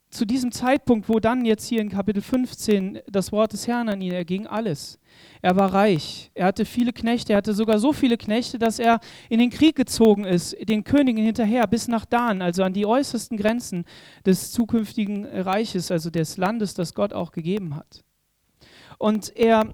zu 0.10 0.26
diesem 0.26 0.52
Zeitpunkt, 0.52 1.08
wo 1.08 1.20
dann 1.20 1.46
jetzt 1.46 1.68
hier 1.68 1.82
in 1.82 1.90
Kapitel 1.90 2.22
15 2.22 3.00
das 3.08 3.32
Wort 3.32 3.54
des 3.54 3.68
Herrn 3.68 3.90
an 3.90 4.02
ihn 4.02 4.12
erging, 4.12 4.48
alles. 4.48 5.00
Er 5.42 5.56
war 5.56 5.74
reich, 5.74 6.32
er 6.34 6.48
hatte 6.48 6.66
viele 6.66 6.94
Knechte, 6.94 7.34
er 7.34 7.38
hatte 7.38 7.54
sogar 7.54 7.78
so 7.78 7.94
viele 7.94 8.18
Knechte, 8.18 8.58
dass 8.58 8.80
er 8.80 9.00
in 9.30 9.40
den 9.40 9.52
Krieg 9.52 9.76
gezogen 9.76 10.26
ist, 10.26 10.56
den 10.68 10.84
Königen 10.84 11.24
hinterher, 11.24 11.68
bis 11.68 11.88
nach 11.88 12.06
Dan, 12.06 12.42
also 12.42 12.64
an 12.64 12.74
die 12.74 12.88
äußersten 12.88 13.38
Grenzen 13.38 13.86
des 14.26 14.52
zukünftigen 14.52 15.26
Reiches, 15.26 15.92
also 15.92 16.10
des 16.10 16.38
Landes, 16.38 16.74
das 16.74 16.96
Gott 16.96 17.14
auch 17.14 17.32
gegeben 17.32 17.76
hat. 17.76 18.04
Und 18.98 19.36
er, 19.38 19.74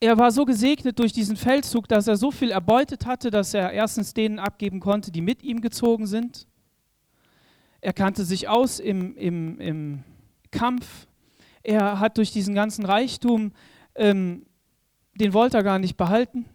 er 0.00 0.18
war 0.18 0.32
so 0.32 0.44
gesegnet 0.44 0.98
durch 0.98 1.12
diesen 1.12 1.36
Feldzug, 1.36 1.86
dass 1.86 2.08
er 2.08 2.16
so 2.16 2.32
viel 2.32 2.50
erbeutet 2.50 3.06
hatte, 3.06 3.30
dass 3.30 3.54
er 3.54 3.70
erstens 3.72 4.12
denen 4.12 4.40
abgeben 4.40 4.80
konnte, 4.80 5.12
die 5.12 5.22
mit 5.22 5.44
ihm 5.44 5.60
gezogen 5.60 6.06
sind 6.06 6.48
er 7.84 7.92
kannte 7.92 8.24
sich 8.24 8.48
aus 8.48 8.80
im, 8.80 9.14
im, 9.14 9.60
im 9.60 10.04
Kampf. 10.50 11.06
Er 11.62 12.00
hat 12.00 12.16
durch 12.16 12.32
diesen 12.32 12.54
ganzen 12.54 12.86
Reichtum, 12.86 13.52
ähm, 13.94 14.46
den 15.14 15.34
wollte 15.34 15.58
er 15.58 15.62
gar 15.62 15.78
nicht 15.78 15.98
behalten, 15.98 16.46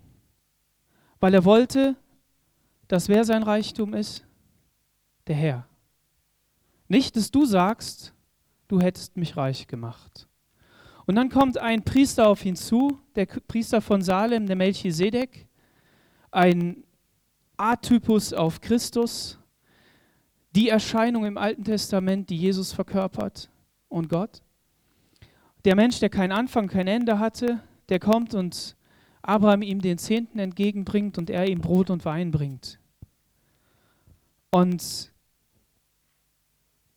weil 1.20 1.36
er 1.36 1.46
wollte, 1.46 1.96
dass 2.88 3.10
wer 3.10 3.26
sein 3.26 3.44
Reichtum 3.44 3.94
ist? 3.94 4.26
Der 5.28 5.36
Herr. 5.36 5.68
Nicht, 6.88 7.16
dass 7.16 7.30
du 7.30 7.46
sagst, 7.46 8.16
du 8.68 8.82
hättest 8.82 9.16
mich 9.16 9.38
reich 9.38 9.68
gemacht. 9.68 10.28
Und 11.06 11.14
dann 11.14 11.30
kommt 11.30 11.60
ein 11.60 11.84
Priester 11.84 12.28
auf 12.28 12.44
ihn 12.44 12.56
zu, 12.56 13.00
der 13.16 13.28
Priester 13.28 13.82
von 13.82 14.02
Salem, 14.02 14.48
der 14.48 14.56
Melchisedek, 14.56 15.48
ein 16.32 16.84
A-Typus 17.56 18.34
auf 18.34 18.62
Christus, 18.62 19.39
die 20.56 20.70
Erscheinung 20.70 21.26
im 21.26 21.38
Alten 21.38 21.64
Testament, 21.64 22.30
die 22.30 22.38
Jesus 22.38 22.74
verkörpert 22.74 23.50
und 23.88 24.10
Gott. 24.10 24.42
Der 25.66 25.76
Mensch, 25.76 26.00
der 26.00 26.10
keinen 26.10 26.32
Anfang, 26.32 26.68
kein 26.68 26.88
Ende 26.88 27.20
hatte, 27.20 27.60
der 27.90 28.00
kommt 28.00 28.34
und 28.34 28.76
Abraham 29.22 29.62
ihm 29.62 29.82
den 29.82 29.98
Zehnten 29.98 30.40
entgegenbringt 30.40 31.18
und 31.18 31.30
er 31.30 31.48
ihm 31.48 31.60
Brot 31.60 31.90
und 31.90 32.06
Wein 32.06 32.32
bringt. 32.32 32.80
Und 34.52 35.12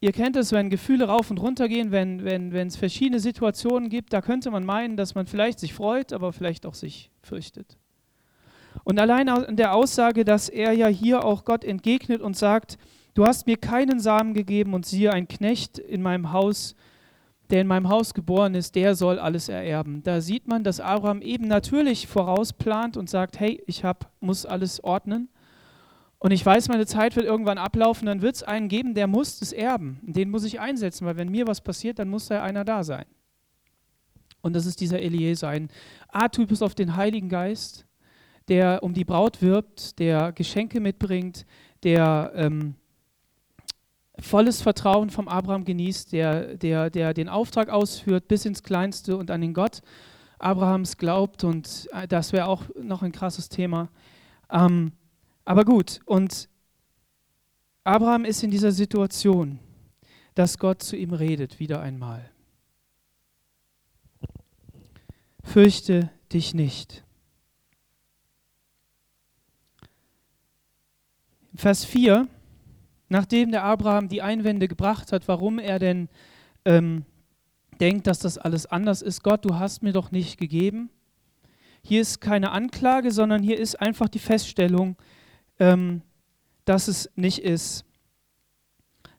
ihr 0.00 0.12
kennt 0.12 0.36
es, 0.36 0.52
wenn 0.52 0.70
Gefühle 0.70 1.06
rauf 1.06 1.30
und 1.30 1.38
runter 1.38 1.68
gehen, 1.68 1.90
wenn, 1.90 2.24
wenn, 2.24 2.52
wenn 2.52 2.68
es 2.68 2.76
verschiedene 2.76 3.20
Situationen 3.20 3.88
gibt, 3.88 4.12
da 4.12 4.22
könnte 4.22 4.50
man 4.50 4.64
meinen, 4.64 4.96
dass 4.96 5.14
man 5.14 5.26
vielleicht 5.26 5.58
sich 5.58 5.74
freut, 5.74 6.12
aber 6.12 6.32
vielleicht 6.32 6.64
auch 6.64 6.74
sich 6.74 7.10
fürchtet. 7.22 7.76
Und 8.84 8.98
allein 8.98 9.28
an 9.28 9.56
der 9.56 9.74
Aussage, 9.74 10.24
dass 10.24 10.48
er 10.48 10.72
ja 10.72 10.86
hier 10.86 11.24
auch 11.24 11.44
Gott 11.44 11.64
entgegnet 11.64 12.22
und 12.22 12.36
sagt, 12.36 12.78
Du 13.14 13.26
hast 13.26 13.46
mir 13.46 13.58
keinen 13.58 14.00
Samen 14.00 14.32
gegeben 14.32 14.72
und 14.72 14.86
siehe, 14.86 15.12
ein 15.12 15.28
Knecht 15.28 15.78
in 15.78 16.00
meinem 16.00 16.32
Haus, 16.32 16.74
der 17.50 17.60
in 17.60 17.66
meinem 17.66 17.90
Haus 17.90 18.14
geboren 18.14 18.54
ist, 18.54 18.74
der 18.74 18.94
soll 18.94 19.18
alles 19.18 19.50
ererben. 19.50 20.02
Da 20.02 20.22
sieht 20.22 20.48
man, 20.48 20.64
dass 20.64 20.80
Abraham 20.80 21.20
eben 21.20 21.46
natürlich 21.46 22.06
vorausplant 22.06 22.96
und 22.96 23.10
sagt, 23.10 23.38
hey, 23.38 23.62
ich 23.66 23.84
hab, 23.84 24.10
muss 24.20 24.46
alles 24.46 24.82
ordnen. 24.82 25.28
Und 26.18 26.30
ich 26.30 26.46
weiß, 26.46 26.68
meine 26.68 26.86
Zeit 26.86 27.16
wird 27.16 27.26
irgendwann 27.26 27.58
ablaufen, 27.58 28.06
dann 28.06 28.22
wird 28.22 28.36
es 28.36 28.42
einen 28.42 28.68
geben, 28.68 28.94
der 28.94 29.08
muss 29.08 29.42
es 29.42 29.52
erben. 29.52 30.00
Den 30.02 30.30
muss 30.30 30.44
ich 30.44 30.60
einsetzen, 30.60 31.04
weil 31.04 31.16
wenn 31.18 31.30
mir 31.30 31.46
was 31.46 31.60
passiert, 31.60 31.98
dann 31.98 32.08
muss 32.08 32.28
da 32.28 32.42
einer 32.42 32.64
da 32.64 32.84
sein. 32.84 33.04
Und 34.40 34.56
das 34.56 34.64
ist 34.64 34.80
dieser 34.80 35.00
Eliezer, 35.00 35.48
ein 35.48 35.68
A-Typus 36.08 36.62
auf 36.62 36.74
den 36.74 36.96
Heiligen 36.96 37.28
Geist, 37.28 37.86
der 38.48 38.82
um 38.82 38.94
die 38.94 39.04
Braut 39.04 39.42
wirbt, 39.42 39.98
der 39.98 40.32
Geschenke 40.32 40.80
mitbringt, 40.80 41.44
der 41.82 42.32
ähm, 42.34 42.76
volles 44.18 44.62
Vertrauen 44.62 45.10
vom 45.10 45.28
Abraham 45.28 45.64
genießt, 45.64 46.12
der, 46.12 46.56
der, 46.56 46.90
der 46.90 47.14
den 47.14 47.28
Auftrag 47.28 47.70
ausführt 47.70 48.28
bis 48.28 48.44
ins 48.44 48.62
Kleinste 48.62 49.16
und 49.16 49.30
an 49.30 49.40
den 49.40 49.54
Gott 49.54 49.80
Abrahams 50.38 50.98
glaubt. 50.98 51.44
Und 51.44 51.88
äh, 51.92 52.06
das 52.06 52.32
wäre 52.32 52.46
auch 52.46 52.64
noch 52.80 53.02
ein 53.02 53.12
krasses 53.12 53.48
Thema. 53.48 53.88
Ähm, 54.50 54.92
aber 55.44 55.64
gut, 55.64 56.00
und 56.04 56.48
Abraham 57.84 58.24
ist 58.24 58.42
in 58.42 58.50
dieser 58.50 58.72
Situation, 58.72 59.58
dass 60.34 60.58
Gott 60.58 60.82
zu 60.82 60.96
ihm 60.96 61.12
redet, 61.12 61.58
wieder 61.58 61.80
einmal. 61.80 62.30
Fürchte 65.42 66.10
dich 66.32 66.54
nicht. 66.54 67.04
Vers 71.54 71.84
4 71.84 72.28
nachdem 73.12 73.50
der 73.50 73.62
Abraham 73.62 74.08
die 74.08 74.22
Einwände 74.22 74.68
gebracht 74.68 75.12
hat, 75.12 75.28
warum 75.28 75.58
er 75.58 75.78
denn 75.78 76.08
ähm, 76.64 77.04
denkt, 77.78 78.06
dass 78.06 78.20
das 78.20 78.38
alles 78.38 78.64
anders 78.64 79.02
ist, 79.02 79.22
Gott, 79.22 79.44
du 79.44 79.56
hast 79.58 79.82
mir 79.82 79.92
doch 79.92 80.10
nicht 80.10 80.38
gegeben. 80.38 80.88
Hier 81.82 82.00
ist 82.00 82.22
keine 82.22 82.52
Anklage, 82.52 83.10
sondern 83.10 83.42
hier 83.42 83.58
ist 83.58 83.78
einfach 83.78 84.08
die 84.08 84.18
Feststellung, 84.18 84.96
ähm, 85.58 86.00
dass 86.64 86.88
es 86.88 87.10
nicht 87.14 87.40
ist. 87.40 87.84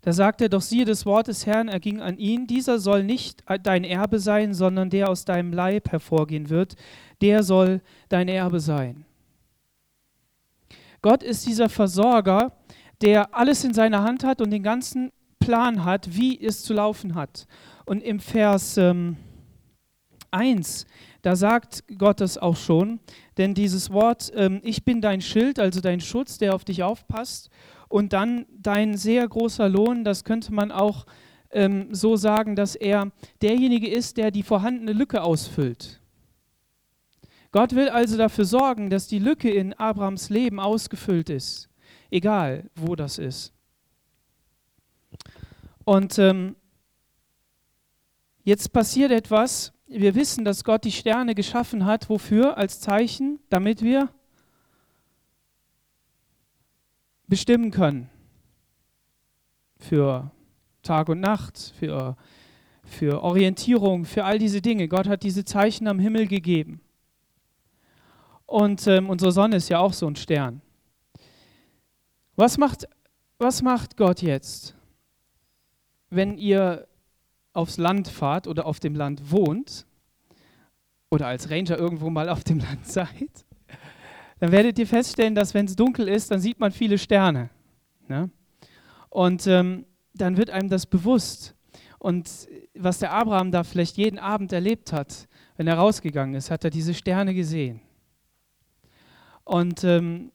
Da 0.01 0.11
sagt 0.11 0.41
er, 0.41 0.49
doch 0.49 0.61
siehe 0.61 0.85
das 0.85 1.05
Wort 1.05 1.27
des 1.27 1.45
Herrn 1.45 1.67
erging 1.67 2.01
an 2.01 2.17
ihn, 2.17 2.47
dieser 2.47 2.79
soll 2.79 3.03
nicht 3.03 3.43
dein 3.61 3.83
Erbe 3.83 4.19
sein, 4.19 4.55
sondern 4.55 4.89
der 4.89 5.07
aus 5.07 5.23
deinem 5.23 5.53
Leib 5.53 5.91
hervorgehen 5.91 6.49
wird, 6.49 6.75
der 7.21 7.43
soll 7.43 7.79
dein 8.09 8.27
Erbe 8.27 8.59
sein. 8.59 9.05
Gott 11.03 11.21
ist 11.21 11.45
dieser 11.45 11.69
Versorger, 11.69 12.53
der 13.03 13.35
alles 13.35 13.65
in 13.65 13.73
seiner 13.73 14.03
Hand 14.03 14.23
hat 14.23 14.39
und 14.41 14.49
den 14.49 14.63
ganzen 14.63 15.11
Plan 15.37 15.83
hat, 15.83 16.15
wie 16.15 16.41
es 16.41 16.63
zu 16.63 16.73
laufen 16.73 17.15
hat. 17.15 17.47
Und 17.85 18.01
im 18.01 18.21
Vers 18.21 18.77
ähm, 18.77 19.17
1, 20.31 20.87
da 21.21 21.35
sagt 21.35 21.83
Gott 21.97 22.21
das 22.21 22.37
auch 22.37 22.55
schon, 22.55 23.01
denn 23.37 23.53
dieses 23.53 23.91
Wort, 23.91 24.31
ähm, 24.35 24.61
ich 24.63 24.85
bin 24.85 25.01
dein 25.01 25.19
Schild, 25.19 25.59
also 25.59 25.81
dein 25.81 25.99
Schutz, 25.99 26.37
der 26.37 26.55
auf 26.55 26.63
dich 26.63 26.81
aufpasst, 26.81 27.49
und 27.89 28.13
dann 28.13 28.45
dein 28.57 28.95
sehr 28.95 29.27
großer 29.27 29.67
Lohn, 29.67 30.05
das 30.05 30.23
könnte 30.23 30.53
man 30.53 30.71
auch 30.71 31.05
ähm, 31.51 31.93
so 31.93 32.15
sagen, 32.15 32.55
dass 32.55 32.73
er 32.73 33.11
derjenige 33.41 33.89
ist, 33.89 34.15
der 34.15 34.31
die 34.31 34.43
vorhandene 34.43 34.93
Lücke 34.93 35.23
ausfüllt. 35.23 35.99
Gott 37.51 37.75
will 37.75 37.89
also 37.89 38.17
dafür 38.17 38.45
sorgen, 38.45 38.89
dass 38.89 39.07
die 39.07 39.19
Lücke 39.19 39.51
in 39.51 39.73
Abrahams 39.73 40.29
Leben 40.29 40.61
ausgefüllt 40.61 41.29
ist 41.29 41.69
egal 42.13 42.69
wo 42.75 42.95
das 42.95 43.17
ist. 43.17 43.53
Und 45.83 46.17
ähm, 46.19 46.55
jetzt 48.43 48.71
passiert 48.71 49.11
etwas. 49.11 49.73
Wir 49.87 50.15
wissen, 50.15 50.45
dass 50.45 50.63
Gott 50.63 50.85
die 50.85 50.91
Sterne 50.91 51.35
geschaffen 51.35 51.85
hat. 51.85 52.09
Wofür? 52.09 52.57
Als 52.57 52.79
Zeichen, 52.79 53.39
damit 53.49 53.81
wir 53.81 54.09
bestimmen 57.27 57.71
können. 57.71 58.09
Für 59.77 60.31
Tag 60.83 61.09
und 61.09 61.19
Nacht, 61.19 61.73
für, 61.77 62.15
für 62.83 63.21
Orientierung, 63.23 64.05
für 64.05 64.23
all 64.23 64.39
diese 64.39 64.61
Dinge. 64.61 64.87
Gott 64.87 65.07
hat 65.07 65.23
diese 65.23 65.43
Zeichen 65.43 65.87
am 65.87 65.99
Himmel 65.99 66.27
gegeben. 66.27 66.79
Und 68.45 68.87
ähm, 68.87 69.09
unsere 69.09 69.31
Sonne 69.31 69.57
ist 69.57 69.69
ja 69.69 69.79
auch 69.79 69.93
so 69.93 70.07
ein 70.07 70.15
Stern. 70.15 70.61
Was 72.35 72.57
macht, 72.57 72.87
was 73.37 73.61
macht 73.61 73.95
Gott 73.95 74.21
jetzt, 74.21 74.75
wenn 76.09 76.37
ihr 76.37 76.87
aufs 77.53 77.77
Land 77.77 78.07
fahrt 78.07 78.47
oder 78.47 78.65
auf 78.65 78.79
dem 78.79 78.95
Land 78.95 79.31
wohnt 79.31 79.85
oder 81.11 81.27
als 81.27 81.51
Ranger 81.51 81.77
irgendwo 81.77 82.09
mal 82.09 82.29
auf 82.29 82.43
dem 82.43 82.59
Land 82.59 82.85
seid? 82.87 83.45
Dann 84.39 84.51
werdet 84.51 84.79
ihr 84.79 84.87
feststellen, 84.87 85.35
dass 85.35 85.53
wenn 85.53 85.67
es 85.67 85.75
dunkel 85.75 86.09
ist, 86.09 86.31
dann 86.31 86.39
sieht 86.39 86.59
man 86.59 86.71
viele 86.71 86.97
Sterne. 86.97 87.49
Ne? 88.07 88.29
Und 89.09 89.45
ähm, 89.47 89.85
dann 90.13 90.37
wird 90.37 90.49
einem 90.49 90.69
das 90.69 90.85
bewusst. 90.85 91.55
Und 91.99 92.29
was 92.73 92.99
der 92.99 93.13
Abraham 93.13 93.51
da 93.51 93.63
vielleicht 93.63 93.95
jeden 93.97 94.19
Abend 94.19 94.51
erlebt 94.51 94.91
hat, 94.91 95.27
wenn 95.55 95.67
er 95.67 95.75
rausgegangen 95.75 96.35
ist, 96.35 96.51
hat 96.51 96.63
er 96.63 96.71
diese 96.71 96.93
Sterne 96.93 97.33
gesehen. 97.33 97.79
Und 99.45 99.83
ähm, 99.83 100.31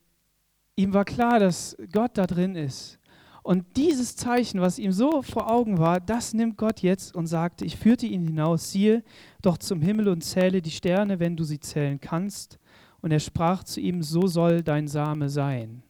Ihm 0.78 0.94
war 0.94 1.04
klar, 1.04 1.40
dass 1.40 1.76
Gott 1.90 2.12
da 2.14 2.24
drin 2.24 2.54
ist. 2.54 3.00
Und 3.42 3.64
dieses 3.76 4.14
Zeichen, 4.14 4.60
was 4.60 4.78
ihm 4.78 4.92
so 4.92 5.22
vor 5.22 5.50
Augen 5.50 5.78
war, 5.78 5.98
das 5.98 6.34
nimmt 6.34 6.56
Gott 6.56 6.82
jetzt 6.82 7.16
und 7.16 7.26
sagte, 7.26 7.64
ich 7.64 7.76
führte 7.76 8.06
ihn 8.06 8.24
hinaus, 8.24 8.70
siehe 8.70 9.02
doch 9.42 9.58
zum 9.58 9.82
Himmel 9.82 10.06
und 10.06 10.22
zähle 10.22 10.62
die 10.62 10.70
Sterne, 10.70 11.18
wenn 11.18 11.36
du 11.36 11.42
sie 11.42 11.58
zählen 11.58 12.00
kannst. 12.00 12.60
Und 13.00 13.10
er 13.10 13.18
sprach 13.18 13.64
zu 13.64 13.80
ihm, 13.80 14.04
so 14.04 14.28
soll 14.28 14.62
dein 14.62 14.86
Same 14.86 15.28
sein. 15.28 15.82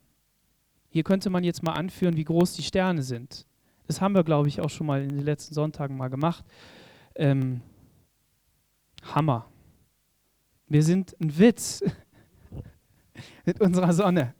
Hier 0.88 1.02
könnte 1.02 1.28
man 1.28 1.44
jetzt 1.44 1.62
mal 1.62 1.74
anführen, 1.74 2.16
wie 2.16 2.24
groß 2.24 2.54
die 2.54 2.62
Sterne 2.62 3.02
sind. 3.02 3.44
Das 3.88 4.00
haben 4.00 4.14
wir, 4.14 4.24
glaube 4.24 4.48
ich, 4.48 4.62
auch 4.62 4.70
schon 4.70 4.86
mal 4.86 5.02
in 5.02 5.10
den 5.10 5.24
letzten 5.26 5.52
Sonntagen 5.52 5.98
mal 5.98 6.08
gemacht. 6.08 6.46
Ähm, 7.14 7.60
Hammer. 9.02 9.50
Wir 10.66 10.82
sind 10.82 11.14
ein 11.20 11.38
Witz 11.38 11.84
mit 13.44 13.60
unserer 13.60 13.92
Sonne. 13.92 14.32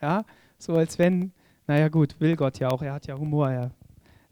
Ja, 0.00 0.24
so 0.58 0.74
als 0.74 0.98
wenn, 0.98 1.32
naja 1.66 1.88
gut, 1.88 2.16
will 2.20 2.36
Gott 2.36 2.58
ja 2.58 2.68
auch, 2.68 2.82
er 2.82 2.94
hat 2.94 3.06
ja 3.06 3.16
Humor, 3.16 3.50
er 3.50 3.70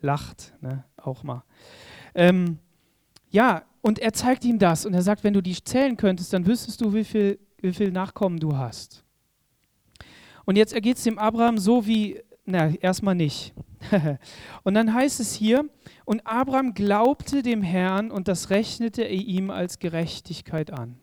lacht 0.00 0.55
ne, 0.61 0.85
auch 0.96 1.22
mal. 1.22 1.42
Ähm, 2.14 2.59
ja, 3.31 3.64
und 3.83 3.98
er 3.98 4.12
zeigt 4.12 4.44
ihm 4.44 4.59
das 4.59 4.87
und 4.87 4.94
er 4.94 5.03
sagt, 5.03 5.24
wenn 5.24 5.35
du 5.35 5.42
die 5.42 5.62
zählen 5.62 5.96
könntest, 5.96 6.33
dann 6.33 6.46
wüsstest 6.46 6.81
du, 6.81 6.94
wie 6.94 7.05
viel, 7.05 7.38
wie 7.59 7.72
viel 7.72 7.90
Nachkommen 7.90 8.38
du 8.38 8.57
hast. 8.57 9.05
Und 10.44 10.57
jetzt 10.57 10.72
ergeht 10.72 10.98
es 10.98 11.05
dem 11.05 11.18
Abraham 11.18 11.59
so 11.59 11.87
wie, 11.87 12.20
na, 12.44 12.68
erstmal 12.77 13.14
nicht. 13.14 13.55
und 14.62 14.74
dann 14.74 14.92
heißt 14.92 15.20
es 15.20 15.35
hier, 15.35 15.68
und 16.05 16.27
Abraham 16.27 16.74
glaubte 16.74 17.42
dem 17.42 17.62
Herrn 17.62 18.11
und 18.11 18.29
das 18.29 18.50
rechnete 18.50 19.03
er 19.03 19.11
ihm 19.11 19.50
als 19.50 19.79
Gerechtigkeit 19.79 20.70
an. 20.70 20.98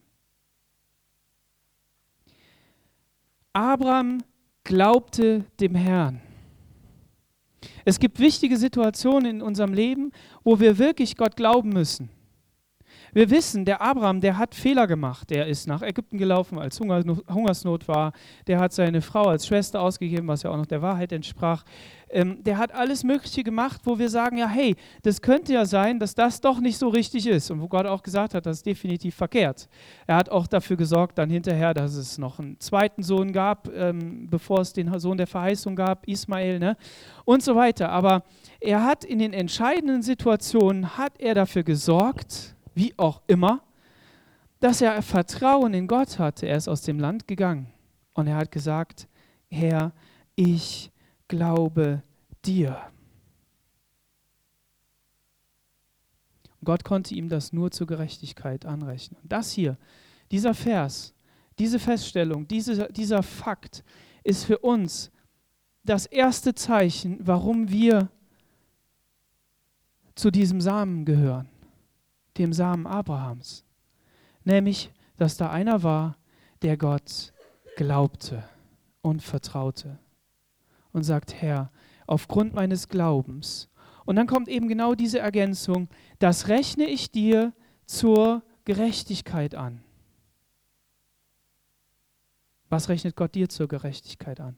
Abraham 3.53 4.23
glaubte 4.71 5.43
dem 5.59 5.75
Herrn. 5.75 6.21
Es 7.83 7.99
gibt 7.99 8.19
wichtige 8.19 8.55
Situationen 8.55 9.29
in 9.29 9.41
unserem 9.41 9.73
Leben, 9.73 10.13
wo 10.45 10.61
wir 10.61 10.77
wirklich 10.77 11.17
Gott 11.17 11.35
glauben 11.35 11.71
müssen. 11.71 12.09
Wir 13.11 13.29
wissen, 13.29 13.65
der 13.65 13.81
Abraham, 13.81 14.21
der 14.21 14.37
hat 14.37 14.55
Fehler 14.55 14.87
gemacht. 14.87 15.29
Der 15.29 15.47
ist 15.47 15.67
nach 15.67 15.81
Ägypten 15.81 16.17
gelaufen, 16.17 16.57
als 16.57 16.79
Hungersnot 16.79 17.89
war. 17.89 18.13
Der 18.47 18.61
hat 18.61 18.71
seine 18.71 19.01
Frau 19.01 19.25
als 19.25 19.45
Schwester 19.45 19.81
ausgegeben, 19.81 20.29
was 20.29 20.43
ja 20.43 20.51
auch 20.51 20.57
noch 20.57 20.65
der 20.65 20.81
Wahrheit 20.81 21.11
entsprach. 21.11 21.65
Ähm, 22.11 22.43
der 22.43 22.57
hat 22.57 22.73
alles 22.73 23.03
Mögliche 23.03 23.43
gemacht, 23.43 23.81
wo 23.83 23.97
wir 23.97 24.09
sagen, 24.09 24.37
ja, 24.37 24.47
hey, 24.47 24.75
das 25.03 25.21
könnte 25.21 25.53
ja 25.53 25.65
sein, 25.65 25.99
dass 25.99 26.13
das 26.13 26.41
doch 26.41 26.59
nicht 26.59 26.77
so 26.77 26.89
richtig 26.89 27.27
ist. 27.27 27.49
Und 27.51 27.61
wo 27.61 27.67
Gott 27.67 27.85
auch 27.85 28.03
gesagt 28.03 28.33
hat, 28.33 28.45
das 28.45 28.57
ist 28.57 28.65
definitiv 28.65 29.15
verkehrt. 29.15 29.67
Er 30.07 30.15
hat 30.15 30.29
auch 30.29 30.47
dafür 30.47 30.77
gesorgt, 30.77 31.17
dann 31.17 31.29
hinterher, 31.29 31.73
dass 31.73 31.95
es 31.95 32.17
noch 32.17 32.39
einen 32.39 32.59
zweiten 32.59 33.03
Sohn 33.03 33.31
gab, 33.31 33.69
ähm, 33.73 34.27
bevor 34.29 34.59
es 34.59 34.73
den 34.73 34.99
Sohn 34.99 35.17
der 35.17 35.27
Verheißung 35.27 35.75
gab, 35.75 36.07
Ismael, 36.07 36.59
ne? 36.59 36.77
und 37.25 37.43
so 37.43 37.55
weiter. 37.55 37.89
Aber 37.89 38.23
er 38.59 38.83
hat 38.83 39.03
in 39.03 39.19
den 39.19 39.33
entscheidenden 39.33 40.01
Situationen, 40.01 40.97
hat 40.97 41.13
er 41.19 41.35
dafür 41.35 41.63
gesorgt, 41.63 42.55
wie 42.75 42.93
auch 42.97 43.21
immer, 43.27 43.61
dass 44.59 44.81
er 44.81 45.01
Vertrauen 45.01 45.73
in 45.73 45.87
Gott 45.87 46.19
hatte. 46.19 46.47
Er 46.47 46.57
ist 46.57 46.67
aus 46.67 46.83
dem 46.83 46.99
Land 46.99 47.27
gegangen 47.27 47.67
und 48.13 48.27
er 48.27 48.35
hat 48.35 48.51
gesagt, 48.51 49.07
Herr, 49.49 49.91
ich 50.35 50.91
glaube 51.31 52.03
dir. 52.45 52.79
Gott 56.63 56.83
konnte 56.83 57.15
ihm 57.15 57.29
das 57.29 57.53
nur 57.53 57.71
zur 57.71 57.87
Gerechtigkeit 57.87 58.65
anrechnen. 58.65 59.19
Das 59.23 59.51
hier, 59.51 59.77
dieser 60.29 60.53
Vers, 60.53 61.15
diese 61.57 61.79
Feststellung, 61.79 62.47
diese, 62.47 62.91
dieser 62.91 63.23
Fakt 63.23 63.83
ist 64.23 64.43
für 64.43 64.59
uns 64.59 65.09
das 65.83 66.05
erste 66.05 66.53
Zeichen, 66.53 67.17
warum 67.21 67.71
wir 67.71 68.09
zu 70.13 70.29
diesem 70.29 70.61
Samen 70.61 71.05
gehören 71.05 71.47
dem 72.37 72.53
Samen 72.53 72.87
Abrahams. 72.87 73.65
Nämlich, 74.43 74.91
dass 75.17 75.37
da 75.37 75.49
einer 75.49 75.83
war, 75.83 76.17
der 76.61 76.77
Gott 76.77 77.33
glaubte 77.75 78.43
und 79.01 79.21
vertraute 79.21 79.99
und 80.93 81.03
sagt, 81.03 81.33
Herr, 81.33 81.71
aufgrund 82.07 82.53
meines 82.53 82.89
Glaubens. 82.89 83.69
Und 84.05 84.15
dann 84.15 84.27
kommt 84.27 84.47
eben 84.47 84.67
genau 84.67 84.95
diese 84.95 85.19
Ergänzung, 85.19 85.87
das 86.19 86.47
rechne 86.47 86.85
ich 86.85 87.11
dir 87.11 87.53
zur 87.85 88.43
Gerechtigkeit 88.65 89.55
an. 89.55 89.83
Was 92.69 92.89
rechnet 92.89 93.15
Gott 93.15 93.35
dir 93.35 93.49
zur 93.49 93.67
Gerechtigkeit 93.67 94.39
an? 94.39 94.57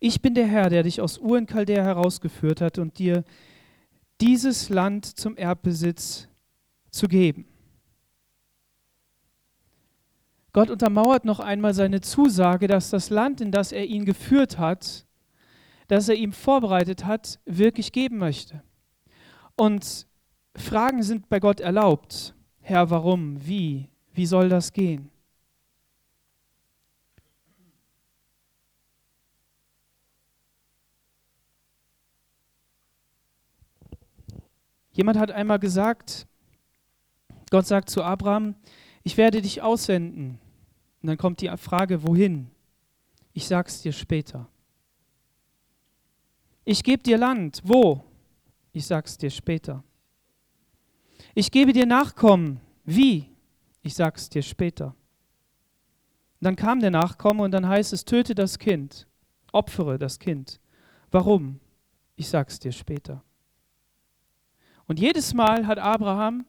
Ich 0.00 0.20
bin 0.20 0.34
der 0.34 0.46
Herr, 0.46 0.68
der 0.68 0.82
dich 0.82 1.00
aus 1.00 1.18
Ur 1.18 1.38
in 1.38 1.46
Chaldea 1.46 1.82
herausgeführt 1.82 2.60
hat 2.60 2.78
und 2.78 2.98
dir 2.98 3.24
dieses 4.20 4.68
Land 4.68 5.06
zum 5.06 5.36
Erbbesitz 5.36 6.28
zu 6.90 7.08
geben. 7.08 7.46
Gott 10.54 10.70
untermauert 10.70 11.24
noch 11.24 11.40
einmal 11.40 11.74
seine 11.74 12.00
Zusage, 12.00 12.68
dass 12.68 12.88
das 12.88 13.10
Land, 13.10 13.40
in 13.40 13.50
das 13.50 13.72
er 13.72 13.86
ihn 13.86 14.04
geführt 14.04 14.56
hat, 14.56 15.04
das 15.88 16.08
er 16.08 16.14
ihm 16.14 16.32
vorbereitet 16.32 17.04
hat, 17.04 17.40
wirklich 17.44 17.90
geben 17.90 18.18
möchte. 18.18 18.62
Und 19.56 20.06
Fragen 20.54 21.02
sind 21.02 21.28
bei 21.28 21.40
Gott 21.40 21.58
erlaubt. 21.58 22.36
Herr, 22.60 22.88
warum? 22.88 23.44
Wie? 23.44 23.88
Wie 24.12 24.26
soll 24.26 24.48
das 24.48 24.72
gehen? 24.72 25.10
Jemand 34.92 35.18
hat 35.18 35.32
einmal 35.32 35.58
gesagt, 35.58 36.28
Gott 37.50 37.66
sagt 37.66 37.90
zu 37.90 38.04
Abraham, 38.04 38.54
ich 39.02 39.16
werde 39.16 39.42
dich 39.42 39.60
aussenden. 39.60 40.38
Und 41.04 41.08
dann 41.08 41.18
kommt 41.18 41.42
die 41.42 41.54
Frage, 41.58 42.02
wohin? 42.02 42.50
Ich 43.34 43.46
sag's 43.46 43.82
dir 43.82 43.92
später. 43.92 44.48
Ich 46.64 46.82
gebe 46.82 47.02
dir 47.02 47.18
Land. 47.18 47.60
Wo? 47.62 48.02
Ich 48.72 48.86
sag's 48.86 49.18
dir 49.18 49.28
später. 49.28 49.84
Ich 51.34 51.50
gebe 51.50 51.74
dir 51.74 51.84
Nachkommen. 51.84 52.58
Wie? 52.86 53.28
Ich 53.82 53.94
sag's 53.94 54.30
dir 54.30 54.40
später. 54.40 54.94
Und 56.40 56.44
dann 56.46 56.56
kam 56.56 56.80
der 56.80 56.90
Nachkomme 56.90 57.42
und 57.42 57.50
dann 57.50 57.68
heißt 57.68 57.92
es, 57.92 58.06
töte 58.06 58.34
das 58.34 58.58
Kind, 58.58 59.06
opfere 59.52 59.98
das 59.98 60.18
Kind. 60.18 60.58
Warum? 61.10 61.60
Ich 62.16 62.30
sag's 62.30 62.58
dir 62.58 62.72
später. 62.72 63.22
Und 64.86 64.98
jedes 64.98 65.34
Mal 65.34 65.66
hat 65.66 65.78
Abraham 65.78 66.46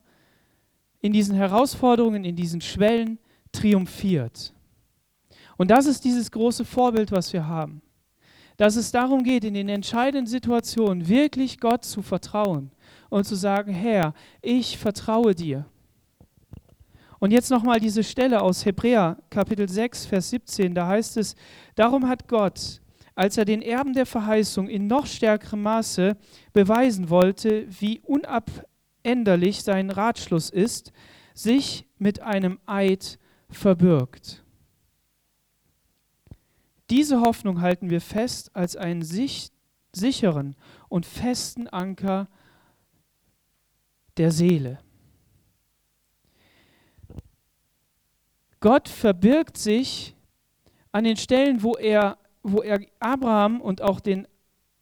in 1.01 1.11
diesen 1.11 1.35
Herausforderungen, 1.35 2.23
in 2.23 2.37
diesen 2.37 2.61
Schwellen 2.61 3.19
triumphiert. 3.57 4.53
Und 5.57 5.71
das 5.71 5.85
ist 5.85 6.03
dieses 6.03 6.31
große 6.31 6.65
Vorbild, 6.65 7.11
was 7.11 7.31
wir 7.33 7.47
haben. 7.47 7.81
Dass 8.57 8.75
es 8.75 8.91
darum 8.91 9.23
geht, 9.23 9.43
in 9.43 9.53
den 9.53 9.69
entscheidenden 9.69 10.27
Situationen 10.27 11.07
wirklich 11.07 11.59
Gott 11.59 11.83
zu 11.83 12.01
vertrauen 12.01 12.71
und 13.09 13.25
zu 13.25 13.35
sagen, 13.35 13.73
Herr, 13.73 14.13
ich 14.41 14.77
vertraue 14.77 15.35
dir. 15.35 15.65
Und 17.19 17.31
jetzt 17.31 17.49
nochmal 17.49 17.79
diese 17.79 18.03
Stelle 18.03 18.41
aus 18.41 18.65
Hebräer 18.65 19.17
Kapitel 19.29 19.67
6, 19.67 20.05
Vers 20.05 20.29
17, 20.29 20.75
da 20.75 20.87
heißt 20.87 21.17
es, 21.17 21.35
darum 21.75 22.07
hat 22.07 22.27
Gott 22.27 22.81
als 23.15 23.37
er 23.37 23.45
den 23.45 23.61
Erben 23.61 23.93
der 23.93 24.05
Verheißung 24.05 24.67
in 24.67 24.87
noch 24.87 25.05
stärkerem 25.05 25.61
Maße 25.61 26.17
beweisen 26.53 27.09
wollte, 27.09 27.65
wie 27.79 28.01
unabänderlich 28.01 29.63
sein 29.63 29.89
Ratschluss 29.89 30.49
ist, 30.49 30.91
sich 31.33 31.85
mit 31.97 32.21
einem 32.21 32.59
Eid 32.65 33.17
verbirgt. 33.49 34.43
Diese 36.89 37.21
Hoffnung 37.21 37.61
halten 37.61 37.89
wir 37.89 38.01
fest 38.01 38.55
als 38.55 38.75
einen 38.75 39.01
sich 39.01 39.49
sicheren 39.91 40.55
und 40.89 41.05
festen 41.05 41.67
Anker 41.67 42.27
der 44.17 44.31
Seele. 44.31 44.79
Gott 48.59 48.87
verbirgt 48.89 49.57
sich 49.57 50.15
an 50.91 51.03
den 51.03 51.17
Stellen, 51.17 51.63
wo 51.63 51.73
er 51.73 52.17
wo 52.47 52.61
er 52.61 52.79
Abraham 52.99 53.59
und 53.59 53.81
auch 53.81 53.99
den 53.99 54.27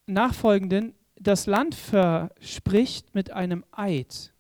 Nachfolgenden 0.06 0.94
das 1.16 1.46
Land 1.46 1.76
verspricht 1.76 3.16
mit 3.16 3.32
einem 3.32 3.64
Eid. 3.72 4.34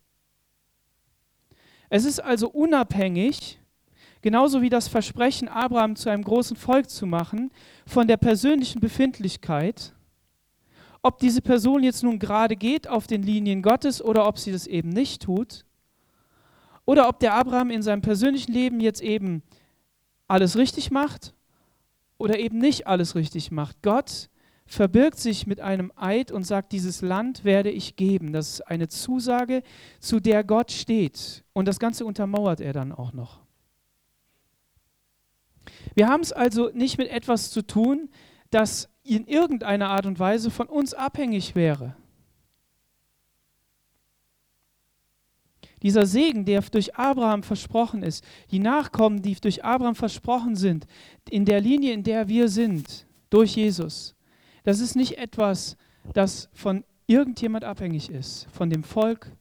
Es 1.89 2.03
ist 2.03 2.19
also 2.19 2.49
unabhängig, 2.49 3.61
genauso 4.23 4.63
wie 4.63 4.69
das 4.69 4.87
Versprechen, 4.87 5.47
Abraham 5.47 5.95
zu 5.95 6.09
einem 6.09 6.23
großen 6.23 6.57
Volk 6.57 6.89
zu 6.89 7.05
machen, 7.05 7.51
von 7.85 8.07
der 8.07 8.17
persönlichen 8.17 8.79
Befindlichkeit, 8.79 9.93
ob 11.03 11.19
diese 11.19 11.41
Person 11.41 11.83
jetzt 11.83 12.01
nun 12.01 12.17
gerade 12.17 12.55
geht 12.55 12.87
auf 12.87 13.05
den 13.05 13.21
Linien 13.21 13.61
Gottes 13.61 14.01
oder 14.01 14.25
ob 14.25 14.39
sie 14.39 14.51
das 14.51 14.65
eben 14.65 14.89
nicht 14.89 15.21
tut, 15.21 15.65
oder 16.85 17.07
ob 17.07 17.19
der 17.19 17.35
Abraham 17.35 17.69
in 17.69 17.83
seinem 17.83 18.01
persönlichen 18.01 18.51
Leben 18.51 18.79
jetzt 18.79 19.01
eben 19.01 19.43
alles 20.27 20.57
richtig 20.57 20.89
macht 20.89 21.33
oder 22.17 22.39
eben 22.39 22.57
nicht 22.57 22.87
alles 22.87 23.15
richtig 23.15 23.51
macht. 23.51 23.81
Gott 23.83 24.29
verbirgt 24.65 25.19
sich 25.19 25.45
mit 25.45 25.59
einem 25.59 25.91
Eid 25.95 26.31
und 26.31 26.43
sagt, 26.43 26.71
dieses 26.71 27.01
Land 27.01 27.43
werde 27.43 27.69
ich 27.69 27.95
geben. 27.95 28.33
Das 28.33 28.53
ist 28.53 28.61
eine 28.61 28.87
Zusage, 28.87 29.63
zu 29.99 30.19
der 30.19 30.43
Gott 30.43 30.71
steht. 30.71 31.43
Und 31.53 31.67
das 31.67 31.79
Ganze 31.79 32.05
untermauert 32.05 32.61
er 32.61 32.73
dann 32.73 32.91
auch 32.91 33.13
noch. 33.13 33.42
Wir 35.95 36.07
haben 36.07 36.21
es 36.21 36.31
also 36.31 36.69
nicht 36.73 36.97
mit 36.97 37.09
etwas 37.09 37.51
zu 37.51 37.61
tun, 37.61 38.09
das 38.49 38.89
in 39.03 39.27
irgendeiner 39.27 39.89
Art 39.89 40.05
und 40.05 40.19
Weise 40.19 40.49
von 40.49 40.67
uns 40.67 40.93
abhängig 40.93 41.55
wäre. 41.55 41.95
Dieser 45.81 46.05
Segen, 46.05 46.45
der 46.45 46.61
durch 46.61 46.95
Abraham 46.95 47.43
versprochen 47.43 48.03
ist, 48.03 48.23
die 48.51 48.59
Nachkommen, 48.59 49.21
die 49.21 49.35
durch 49.35 49.65
Abraham 49.65 49.95
versprochen 49.95 50.55
sind, 50.55 50.87
in 51.29 51.43
der 51.43 51.59
Linie, 51.59 51.91
in 51.91 52.03
der 52.03 52.29
wir 52.29 52.47
sind, 52.47 53.05
durch 53.29 53.55
Jesus, 53.57 54.15
das 54.63 54.79
ist 54.79 54.95
nicht 54.95 55.17
etwas, 55.17 55.75
das 56.13 56.49
von 56.53 56.85
irgendjemand 57.07 57.65
abhängig 57.65 58.09
ist, 58.09 58.47
von 58.51 58.69
dem 58.69 58.83
Volk, 58.83 59.31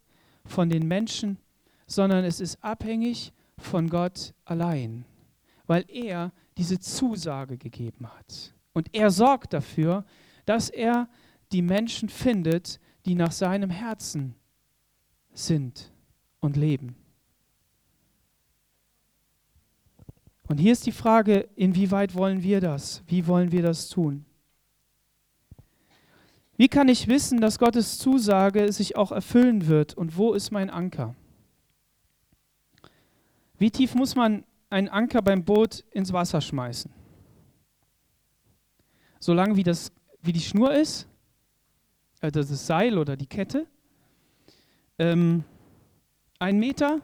von 0.44 0.68
den 0.68 0.88
Menschen, 0.88 1.38
sondern 1.86 2.24
es 2.24 2.40
ist 2.40 2.62
abhängig 2.64 3.32
von 3.56 3.88
Gott 3.88 4.34
allein, 4.44 5.04
weil 5.66 5.84
er 5.88 6.32
diese 6.56 6.80
Zusage 6.80 7.58
gegeben 7.58 8.06
hat. 8.06 8.54
Und 8.72 8.94
er 8.94 9.10
sorgt 9.10 9.52
dafür, 9.52 10.04
dass 10.44 10.68
er 10.70 11.08
die 11.52 11.62
Menschen 11.62 12.08
findet, 12.08 12.80
die 13.04 13.14
nach 13.14 13.32
seinem 13.32 13.70
Herzen 13.70 14.34
sind 15.32 15.92
und 16.40 16.56
leben. 16.56 16.96
Und 20.48 20.58
hier 20.58 20.72
ist 20.72 20.86
die 20.86 20.92
Frage, 20.92 21.48
inwieweit 21.56 22.14
wollen 22.14 22.42
wir 22.42 22.60
das? 22.60 23.02
Wie 23.06 23.26
wollen 23.26 23.52
wir 23.52 23.62
das 23.62 23.88
tun? 23.88 24.26
Wie 26.56 26.68
kann 26.68 26.88
ich 26.88 27.08
wissen, 27.08 27.40
dass 27.40 27.58
Gottes 27.58 27.98
Zusage 27.98 28.70
sich 28.72 28.96
auch 28.96 29.12
erfüllen 29.12 29.66
wird 29.66 29.94
und 29.94 30.16
wo 30.16 30.34
ist 30.34 30.50
mein 30.50 30.68
Anker? 30.68 31.14
Wie 33.58 33.70
tief 33.70 33.94
muss 33.94 34.14
man 34.14 34.44
einen 34.72 34.88
Anker 34.88 35.22
beim 35.22 35.44
Boot 35.44 35.84
ins 35.90 36.12
Wasser 36.12 36.40
schmeißen? 36.40 36.90
Solange 39.20 39.56
wie, 39.56 39.62
das, 39.62 39.92
wie 40.22 40.32
die 40.32 40.40
Schnur 40.40 40.72
ist, 40.72 41.06
also 42.20 42.40
das 42.40 42.66
Seil 42.66 42.98
oder 42.98 43.16
die 43.16 43.26
Kette, 43.26 43.66
ähm, 44.98 45.44
ein 46.38 46.58
Meter, 46.58 47.00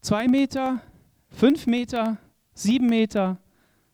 zwei 0.00 0.28
Meter, 0.28 0.80
fünf 1.30 1.66
Meter, 1.66 2.18
sieben 2.54 2.86
Meter, 2.86 3.38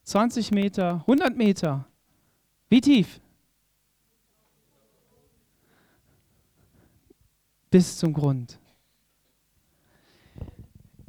20 0.05 0.51
Meter, 0.51 1.05
100 1.07 1.37
Meter. 1.37 1.87
Wie 2.69 2.81
tief? 2.81 3.21
Bis 7.71 7.97
zum 7.97 8.13
Grund. 8.13 8.59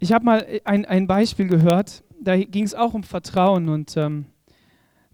Ich 0.03 0.11
habe 0.11 0.25
mal 0.25 0.45
ein, 0.65 0.83
ein 0.83 1.07
Beispiel 1.07 1.47
gehört, 1.47 2.03
da 2.19 2.35
ging 2.35 2.65
es 2.65 2.75
auch 2.75 2.93
um 2.93 3.03
Vertrauen 3.03 3.69
und 3.69 3.95
ähm, 3.95 4.25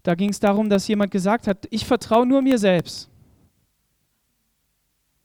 da 0.02 0.16
ging 0.16 0.30
es 0.30 0.40
darum, 0.40 0.68
dass 0.68 0.88
jemand 0.88 1.12
gesagt 1.12 1.46
hat, 1.46 1.68
ich 1.70 1.86
vertraue 1.86 2.26
nur 2.26 2.42
mir 2.42 2.58
selbst. 2.58 3.08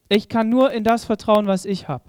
Ich 0.08 0.30
kann 0.30 0.50
nur 0.50 0.72
in 0.72 0.84
das 0.84 1.04
vertrauen, 1.04 1.48
was 1.48 1.66
ich 1.66 1.88
habe. 1.88 2.04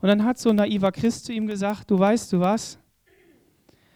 Und 0.00 0.10
dann 0.10 0.26
hat 0.26 0.36
so 0.36 0.50
ein 0.50 0.56
naiver 0.56 0.92
Christ 0.92 1.24
zu 1.24 1.32
ihm 1.32 1.46
gesagt, 1.46 1.90
du 1.90 1.98
weißt 1.98 2.30
du 2.34 2.40
was, 2.40 2.78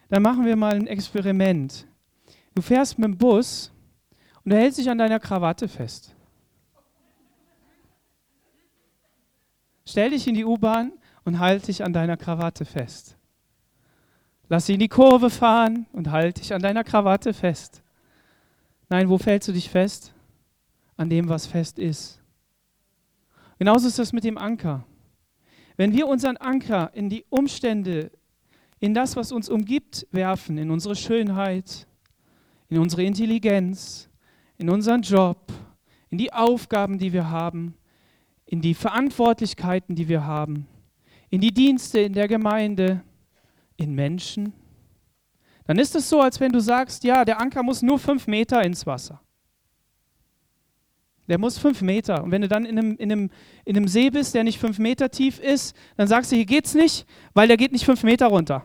dann 0.09 0.23
machen 0.23 0.47
wir 0.47 0.57
mal 0.57 0.73
ein 0.73 0.87
Experiment. 0.87 1.87
Du 2.55 2.63
fährst 2.63 2.99
mit 2.99 3.05
dem 3.05 3.19
Bus 3.19 3.71
und 4.45 4.51
du 4.51 4.57
hältst 4.57 4.79
dich 4.79 4.89
an 4.89 4.97
deiner 4.97 5.21
Krawatte 5.21 5.69
fest. 5.69 6.17
Stell 9.85 10.09
dich 10.09 10.27
in 10.27 10.37
die 10.37 10.47
U-Bahn 10.47 10.93
und 11.29 11.39
halt 11.39 11.69
dich 11.69 11.85
an 11.85 11.93
deiner 11.93 12.17
Krawatte 12.17 12.65
fest. 12.65 13.17
Lass 14.49 14.65
sie 14.65 14.75
in 14.75 14.81
die 14.81 14.89
Kurve 14.89 15.29
fahren 15.29 15.87
und 15.93 16.11
halt 16.11 16.41
dich 16.41 16.55
an 16.55 16.63
deiner 16.63 16.85
Krawatte 16.85 17.35
fest. 17.35 17.83
Nein, 18.89 19.11
wo 19.11 19.19
fällst 19.19 19.47
du 19.47 19.53
dich 19.53 19.69
fest? 19.69 20.15
An 20.97 21.11
dem, 21.11 21.29
was 21.29 21.47
fest 21.47 21.79
ist. 21.79 22.21
Genauso 23.59 23.89
ist 23.89 23.99
das 23.99 24.15
mit 24.15 24.25
dem 24.25 24.39
Anker. 24.39 24.85
Wenn 25.77 25.93
wir 25.93 26.09
unseren 26.09 26.39
Anker 26.39 26.91
in 26.95 27.11
die 27.11 27.27
Umstände, 27.29 28.11
in 28.81 28.95
das, 28.95 29.15
was 29.15 29.31
uns 29.31 29.51
umgibt, 29.51 30.07
werfen, 30.11 30.57
in 30.57 30.71
unsere 30.71 30.97
Schönheit, 30.97 31.87
in 32.71 32.79
unsere 32.79 33.03
Intelligenz, 33.03 34.09
in 34.57 34.71
unseren 34.71 35.03
Job, 35.03 35.53
in 36.09 36.17
die 36.17 36.33
Aufgaben, 36.33 36.99
die 36.99 37.13
wir 37.13 37.29
haben, 37.29 37.75
in 38.47 38.63
die 38.63 38.73
Verantwortlichkeiten, 38.73 39.95
die 39.95 40.09
wir 40.09 40.25
haben, 40.25 40.67
in 41.31 41.41
die 41.41 41.53
Dienste 41.53 42.01
in 42.01 42.13
der 42.13 42.29
Gemeinde, 42.29 43.03
in 43.77 43.95
Menschen, 43.95 44.53
dann 45.67 45.79
ist 45.79 45.95
es 45.95 46.09
so, 46.09 46.21
als 46.21 46.41
wenn 46.41 46.51
du 46.51 46.61
sagst, 46.61 47.05
ja, 47.05 47.25
der 47.25 47.41
Anker 47.41 47.63
muss 47.63 47.83
nur 47.83 47.99
fünf 47.99 48.27
Meter 48.27 48.63
ins 48.63 48.87
Wasser. 48.87 49.21
Der 51.29 51.39
muss 51.39 51.59
fünf 51.59 51.83
Meter. 51.83 52.25
Und 52.25 52.31
wenn 52.31 52.41
du 52.41 52.49
dann 52.49 52.65
in 52.65 52.79
einem, 52.79 52.97
in, 52.97 53.13
einem, 53.13 53.31
in 53.67 53.77
einem 53.77 53.87
See 53.87 54.09
bist, 54.09 54.35
der 54.35 54.45
nicht 54.45 54.59
fünf 54.59 54.79
Meter 54.79 55.11
tief 55.11 55.39
ist, 55.39 55.77
dann 55.99 56.09
sagst 56.09 56.33
du, 56.33 56.37
hier 56.37 56.47
geht's 56.47 56.73
nicht, 56.75 57.07
weil 57.35 57.49
der 57.49 57.59
geht 57.59 57.73
nicht 57.73 57.85
fünf 57.85 58.03
Meter 58.03 58.29
runter. 58.29 58.65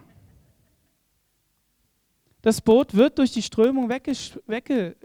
Das 2.41 2.61
Boot 2.61 2.93
wird 2.93 3.19
durch 3.19 3.33
die 3.33 3.41
Strömung 3.41 3.89
weggetrieben, 3.89 5.03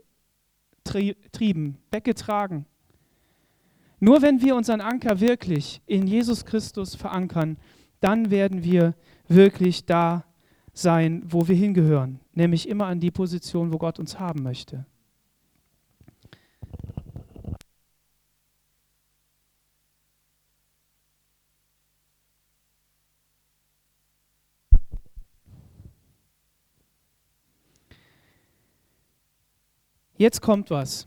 weggetragen. 1.91 2.65
Nur 4.01 4.23
wenn 4.23 4.41
wir 4.41 4.55
unseren 4.55 4.81
Anker 4.81 5.21
wirklich 5.21 5.83
in 5.87 6.07
Jesus 6.07 6.45
Christus 6.45 6.95
verankern, 6.95 7.57
dann 8.01 8.31
werden 8.31 8.63
wir 8.63 8.95
wirklich 9.27 9.85
da 9.87 10.25
sein, 10.73 11.23
wo 11.27 11.49
wir 11.49 11.57
hingehören, 11.57 12.21
nämlich 12.33 12.69
immer 12.69 12.87
an 12.87 13.01
die 13.01 13.11
Position, 13.11 13.73
wo 13.73 13.79
Gott 13.79 13.99
uns 13.99 14.21
haben 14.21 14.43
möchte. 14.43 14.87
Jetzt 30.17 30.41
kommt 30.41 30.71
was. 30.71 31.07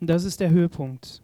Und 0.00 0.08
das 0.08 0.24
ist 0.24 0.40
der 0.40 0.50
Höhepunkt. 0.50 1.22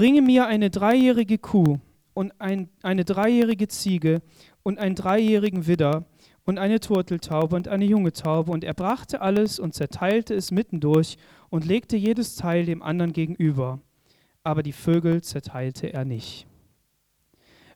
Bringe 0.00 0.22
mir 0.22 0.46
eine 0.46 0.70
dreijährige 0.70 1.36
Kuh 1.36 1.78
und 2.14 2.32
ein, 2.40 2.70
eine 2.82 3.04
dreijährige 3.04 3.68
Ziege 3.68 4.22
und 4.62 4.78
einen 4.78 4.94
dreijährigen 4.94 5.66
Widder 5.66 6.06
und 6.46 6.56
eine 6.56 6.80
Turteltaube 6.80 7.54
und 7.54 7.68
eine 7.68 7.84
junge 7.84 8.14
Taube. 8.14 8.50
Und 8.50 8.64
er 8.64 8.72
brachte 8.72 9.20
alles 9.20 9.58
und 9.58 9.74
zerteilte 9.74 10.32
es 10.32 10.52
mittendurch 10.52 11.18
und 11.50 11.66
legte 11.66 11.98
jedes 11.98 12.36
Teil 12.36 12.64
dem 12.64 12.82
anderen 12.82 13.12
gegenüber. 13.12 13.78
Aber 14.42 14.62
die 14.62 14.72
Vögel 14.72 15.20
zerteilte 15.20 15.92
er 15.92 16.06
nicht. 16.06 16.46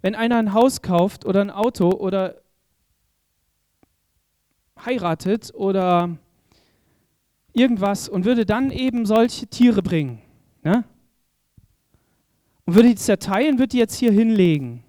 Wenn 0.00 0.14
einer 0.14 0.38
ein 0.38 0.54
Haus 0.54 0.80
kauft 0.80 1.26
oder 1.26 1.42
ein 1.42 1.50
Auto 1.50 1.90
oder 1.90 2.36
heiratet 4.82 5.52
oder 5.54 6.16
irgendwas 7.52 8.08
und 8.08 8.24
würde 8.24 8.46
dann 8.46 8.70
eben 8.70 9.04
solche 9.04 9.46
Tiere 9.46 9.82
bringen. 9.82 10.22
Ne? 10.62 10.84
Und 12.66 12.74
würde 12.74 12.88
die 12.88 12.94
zerteilen, 12.94 13.58
würde 13.58 13.68
die 13.68 13.78
jetzt 13.78 13.96
hier 13.96 14.12
hinlegen. 14.12 14.82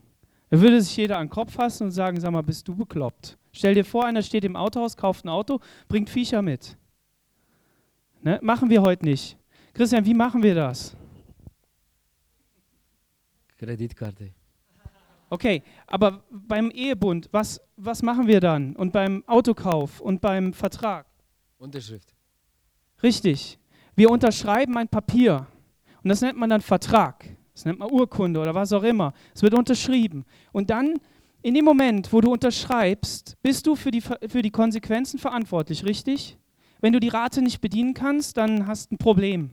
Dann 0.49 0.61
würde 0.61 0.81
sich 0.81 0.95
jeder 0.95 1.17
an 1.17 1.27
den 1.27 1.31
Kopf 1.31 1.53
fassen 1.53 1.85
und 1.85 1.91
sagen, 1.91 2.19
sag 2.19 2.31
mal, 2.31 2.41
bist 2.41 2.67
du 2.67 2.75
bekloppt? 2.75 3.37
Stell 3.51 3.73
dir 3.73 3.85
vor, 3.85 4.05
einer 4.05 4.21
steht 4.21 4.43
im 4.43 4.55
Autohaus, 4.55 4.95
kauft 4.95 5.25
ein 5.25 5.29
Auto, 5.29 5.59
bringt 5.87 6.09
Viecher 6.09 6.41
mit. 6.41 6.77
Ne? 8.21 8.39
Machen 8.41 8.69
wir 8.69 8.81
heute 8.81 9.05
nicht. 9.05 9.37
Christian, 9.73 10.05
wie 10.05 10.13
machen 10.13 10.41
wir 10.41 10.55
das? 10.55 10.95
Kreditkarte. 13.57 14.31
Okay, 15.29 15.63
aber 15.87 16.23
beim 16.29 16.69
Ehebund, 16.71 17.29
was, 17.31 17.59
was 17.75 18.01
machen 18.01 18.27
wir 18.27 18.39
dann? 18.39 18.75
Und 18.75 18.93
beim 18.93 19.23
Autokauf 19.27 19.99
und 19.99 20.21
beim 20.21 20.53
Vertrag? 20.53 21.07
Unterschrift. 21.57 22.13
Richtig. 23.01 23.57
Wir 23.95 24.09
unterschreiben 24.09 24.77
ein 24.77 24.87
Papier 24.87 25.47
und 26.03 26.09
das 26.09 26.21
nennt 26.21 26.37
man 26.37 26.49
dann 26.49 26.61
Vertrag. 26.61 27.25
Das 27.55 27.63
nennt 27.63 27.79
man 27.79 27.89
Urkunde 27.89 28.39
oder 28.41 28.53
was 28.53 28.73
auch 28.73 28.83
immer. 28.83 29.13
Es 29.33 29.41
wird 29.41 29.53
unterschrieben. 29.53 30.25
Und 30.51 30.69
dann, 30.69 30.99
in 31.41 31.53
dem 31.53 31.63
Moment, 31.63 32.11
wo 32.11 32.19
du 32.19 32.31
unterschreibst, 32.31 33.37
bist 33.41 33.65
du 33.65 33.75
für 33.75 33.91
die, 33.91 34.01
für 34.01 34.41
die 34.41 34.51
Konsequenzen 34.51 35.17
verantwortlich, 35.17 35.85
richtig? 35.85 36.37
Wenn 36.81 36.91
du 36.91 36.99
die 36.99 37.07
Rate 37.07 37.41
nicht 37.41 37.61
bedienen 37.61 37.93
kannst, 37.93 38.35
dann 38.35 38.67
hast 38.67 38.91
du 38.91 38.95
ein 38.95 38.97
Problem. 38.97 39.51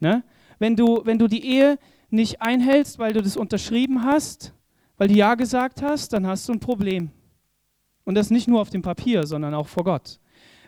Ne? 0.00 0.24
Wenn, 0.58 0.74
du, 0.74 1.00
wenn 1.04 1.18
du 1.18 1.28
die 1.28 1.46
Ehe 1.46 1.78
nicht 2.10 2.42
einhältst, 2.42 2.98
weil 2.98 3.12
du 3.12 3.22
das 3.22 3.36
unterschrieben 3.36 4.04
hast, 4.04 4.52
weil 4.96 5.08
du 5.08 5.14
Ja 5.14 5.36
gesagt 5.36 5.82
hast, 5.82 6.12
dann 6.12 6.26
hast 6.26 6.48
du 6.48 6.54
ein 6.54 6.60
Problem. 6.60 7.10
Und 8.04 8.16
das 8.16 8.30
nicht 8.30 8.48
nur 8.48 8.60
auf 8.60 8.70
dem 8.70 8.82
Papier, 8.82 9.26
sondern 9.26 9.54
auch 9.54 9.68
vor 9.68 9.84
Gott. 9.84 10.18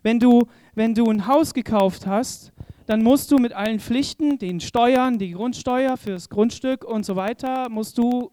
Wenn 0.02 0.20
du, 0.20 0.46
wenn 0.74 0.94
du 0.94 1.10
ein 1.10 1.26
Haus 1.26 1.52
gekauft 1.52 2.06
hast, 2.06 2.52
dann 2.88 3.02
musst 3.02 3.30
du 3.30 3.36
mit 3.36 3.52
allen 3.52 3.80
Pflichten, 3.80 4.38
den 4.38 4.60
Steuern, 4.60 5.18
die 5.18 5.32
Grundsteuer 5.32 5.98
fürs 5.98 6.30
Grundstück 6.30 6.84
und 6.84 7.04
so 7.04 7.16
weiter, 7.16 7.68
musst 7.68 7.98
du, 7.98 8.32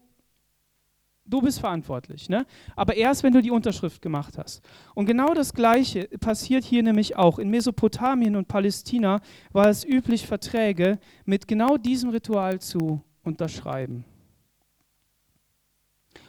du 1.26 1.42
bist 1.42 1.60
verantwortlich. 1.60 2.30
Ne? 2.30 2.46
Aber 2.74 2.96
erst, 2.96 3.22
wenn 3.22 3.34
du 3.34 3.42
die 3.42 3.50
Unterschrift 3.50 4.00
gemacht 4.00 4.38
hast. 4.38 4.64
Und 4.94 5.04
genau 5.04 5.34
das 5.34 5.52
Gleiche 5.52 6.08
passiert 6.20 6.64
hier 6.64 6.82
nämlich 6.82 7.16
auch. 7.16 7.38
In 7.38 7.50
Mesopotamien 7.50 8.34
und 8.34 8.48
Palästina 8.48 9.20
war 9.52 9.68
es 9.68 9.84
üblich, 9.84 10.26
Verträge 10.26 11.00
mit 11.26 11.46
genau 11.46 11.76
diesem 11.76 12.08
Ritual 12.08 12.58
zu 12.58 13.02
unterschreiben. 13.24 14.06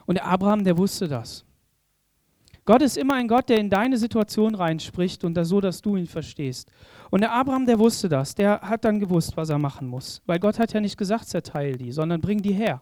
Und 0.05 0.15
der 0.15 0.25
Abraham, 0.25 0.65
der 0.65 0.77
wusste 0.77 1.07
das. 1.07 1.46
Gott 2.67 2.81
ist 2.81 2.97
immer 2.97 3.13
ein 3.13 3.29
Gott, 3.29 3.47
der 3.47 3.59
in 3.59 3.69
deine 3.69 3.97
Situation 3.97 4.53
reinspricht 4.53 5.23
und 5.23 5.35
das 5.35 5.47
so, 5.47 5.61
dass 5.61 5.81
du 5.81 5.95
ihn 5.95 6.05
verstehst. 6.05 6.69
Und 7.09 7.21
der 7.21 7.31
Abraham, 7.31 7.65
der 7.65 7.79
wusste 7.79 8.09
das, 8.09 8.35
der 8.35 8.59
hat 8.59 8.83
dann 8.83 8.99
gewusst, 8.99 9.37
was 9.37 9.47
er 9.47 9.57
machen 9.57 9.87
muss. 9.87 10.21
Weil 10.25 10.37
Gott 10.37 10.59
hat 10.59 10.73
ja 10.73 10.81
nicht 10.81 10.97
gesagt, 10.97 11.29
zerteil 11.29 11.77
die, 11.77 11.93
sondern 11.93 12.19
bring 12.19 12.41
die 12.41 12.51
her. 12.51 12.81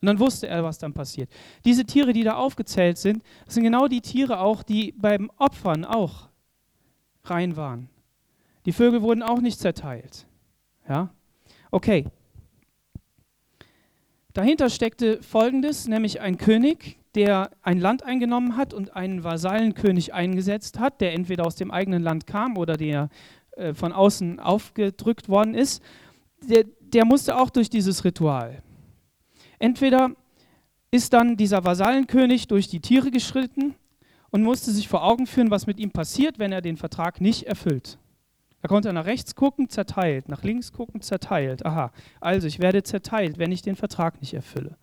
Und 0.00 0.06
dann 0.06 0.18
wusste 0.18 0.48
er, 0.48 0.64
was 0.64 0.78
dann 0.78 0.92
passiert. 0.92 1.30
Diese 1.64 1.84
Tiere, 1.84 2.12
die 2.12 2.24
da 2.24 2.34
aufgezählt 2.34 2.98
sind, 2.98 3.22
sind 3.46 3.62
genau 3.62 3.86
die 3.86 4.00
Tiere 4.00 4.40
auch, 4.40 4.64
die 4.64 4.92
beim 4.98 5.30
Opfern 5.36 5.84
auch 5.84 6.28
rein 7.22 7.56
waren. 7.56 7.88
Die 8.64 8.72
Vögel 8.72 9.02
wurden 9.02 9.22
auch 9.22 9.40
nicht 9.40 9.60
zerteilt. 9.60 10.26
Ja? 10.88 11.10
Okay. 11.70 12.06
Dahinter 14.32 14.68
steckte 14.68 15.22
Folgendes, 15.22 15.86
nämlich 15.86 16.20
ein 16.20 16.38
König, 16.38 16.98
der 17.16 17.50
ein 17.62 17.80
Land 17.80 18.04
eingenommen 18.04 18.56
hat 18.56 18.74
und 18.74 18.94
einen 18.94 19.24
Vasallenkönig 19.24 20.12
eingesetzt 20.14 20.78
hat, 20.78 21.00
der 21.00 21.14
entweder 21.14 21.46
aus 21.46 21.56
dem 21.56 21.70
eigenen 21.70 22.02
Land 22.02 22.26
kam 22.26 22.56
oder 22.56 22.76
der 22.76 23.08
äh, 23.56 23.72
von 23.74 23.92
außen 23.92 24.38
aufgedrückt 24.38 25.28
worden 25.28 25.54
ist, 25.54 25.82
der, 26.42 26.64
der 26.80 27.06
musste 27.06 27.36
auch 27.36 27.50
durch 27.50 27.70
dieses 27.70 28.04
Ritual. 28.04 28.62
Entweder 29.58 30.10
ist 30.90 31.12
dann 31.14 31.36
dieser 31.36 31.64
Vasallenkönig 31.64 32.46
durch 32.48 32.68
die 32.68 32.80
Tiere 32.80 33.10
geschritten 33.10 33.74
und 34.30 34.42
musste 34.42 34.70
sich 34.70 34.88
vor 34.88 35.02
Augen 35.02 35.26
führen, 35.26 35.50
was 35.50 35.66
mit 35.66 35.78
ihm 35.80 35.90
passiert, 35.90 36.38
wenn 36.38 36.52
er 36.52 36.60
den 36.60 36.76
Vertrag 36.76 37.20
nicht 37.20 37.44
erfüllt. 37.44 37.98
Da 38.60 38.68
konnte 38.68 38.90
er 38.90 38.92
nach 38.92 39.06
rechts 39.06 39.34
gucken, 39.34 39.68
zerteilt, 39.68 40.28
nach 40.28 40.42
links 40.42 40.72
gucken, 40.72 41.00
zerteilt. 41.00 41.64
Aha, 41.64 41.92
also 42.20 42.46
ich 42.46 42.58
werde 42.58 42.82
zerteilt, 42.82 43.38
wenn 43.38 43.52
ich 43.52 43.62
den 43.62 43.76
Vertrag 43.76 44.20
nicht 44.20 44.34
erfülle. 44.34 44.76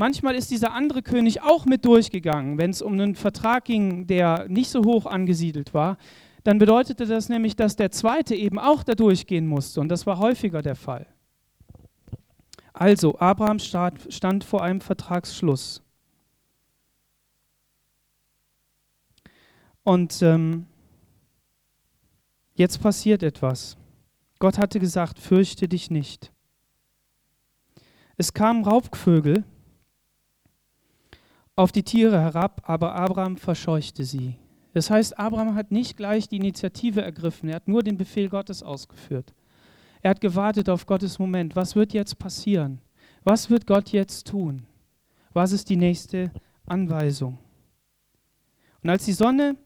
Manchmal 0.00 0.36
ist 0.36 0.52
dieser 0.52 0.74
andere 0.74 1.02
König 1.02 1.42
auch 1.42 1.66
mit 1.66 1.84
durchgegangen, 1.84 2.56
wenn 2.56 2.70
es 2.70 2.82
um 2.82 2.92
einen 2.92 3.16
Vertrag 3.16 3.64
ging, 3.64 4.06
der 4.06 4.46
nicht 4.48 4.70
so 4.70 4.84
hoch 4.84 5.06
angesiedelt 5.06 5.74
war. 5.74 5.98
Dann 6.44 6.58
bedeutete 6.58 7.04
das 7.04 7.28
nämlich, 7.28 7.56
dass 7.56 7.74
der 7.74 7.90
zweite 7.90 8.36
eben 8.36 8.60
auch 8.60 8.84
da 8.84 8.94
durchgehen 8.94 9.48
musste. 9.48 9.80
Und 9.80 9.88
das 9.88 10.06
war 10.06 10.18
häufiger 10.18 10.62
der 10.62 10.76
Fall. 10.76 11.04
Also, 12.72 13.18
Abraham 13.18 13.58
stand 13.58 14.44
vor 14.44 14.62
einem 14.62 14.80
Vertragsschluss. 14.80 15.82
Und 19.82 20.22
ähm, 20.22 20.66
jetzt 22.54 22.80
passiert 22.80 23.24
etwas. 23.24 23.76
Gott 24.38 24.58
hatte 24.58 24.78
gesagt, 24.78 25.18
fürchte 25.18 25.66
dich 25.66 25.90
nicht. 25.90 26.30
Es 28.16 28.32
kamen 28.32 28.62
Raubvögel 28.62 29.42
auf 31.58 31.72
die 31.72 31.82
Tiere 31.82 32.20
herab, 32.20 32.62
aber 32.66 32.94
Abraham 32.94 33.36
verscheuchte 33.36 34.04
sie. 34.04 34.36
Das 34.74 34.90
heißt, 34.90 35.18
Abraham 35.18 35.56
hat 35.56 35.72
nicht 35.72 35.96
gleich 35.96 36.28
die 36.28 36.36
Initiative 36.36 37.02
ergriffen, 37.02 37.48
er 37.48 37.56
hat 37.56 37.66
nur 37.66 37.82
den 37.82 37.96
Befehl 37.96 38.28
Gottes 38.28 38.62
ausgeführt. 38.62 39.34
Er 40.00 40.10
hat 40.10 40.20
gewartet 40.20 40.68
auf 40.68 40.86
Gottes 40.86 41.18
Moment. 41.18 41.56
Was 41.56 41.74
wird 41.74 41.92
jetzt 41.92 42.20
passieren? 42.20 42.80
Was 43.24 43.50
wird 43.50 43.66
Gott 43.66 43.88
jetzt 43.88 44.28
tun? 44.28 44.66
Was 45.32 45.50
ist 45.50 45.68
die 45.68 45.76
nächste 45.76 46.30
Anweisung? 46.64 47.38
Und 48.84 48.90
als 48.90 49.04
die 49.04 49.12
Sonne 49.12 49.56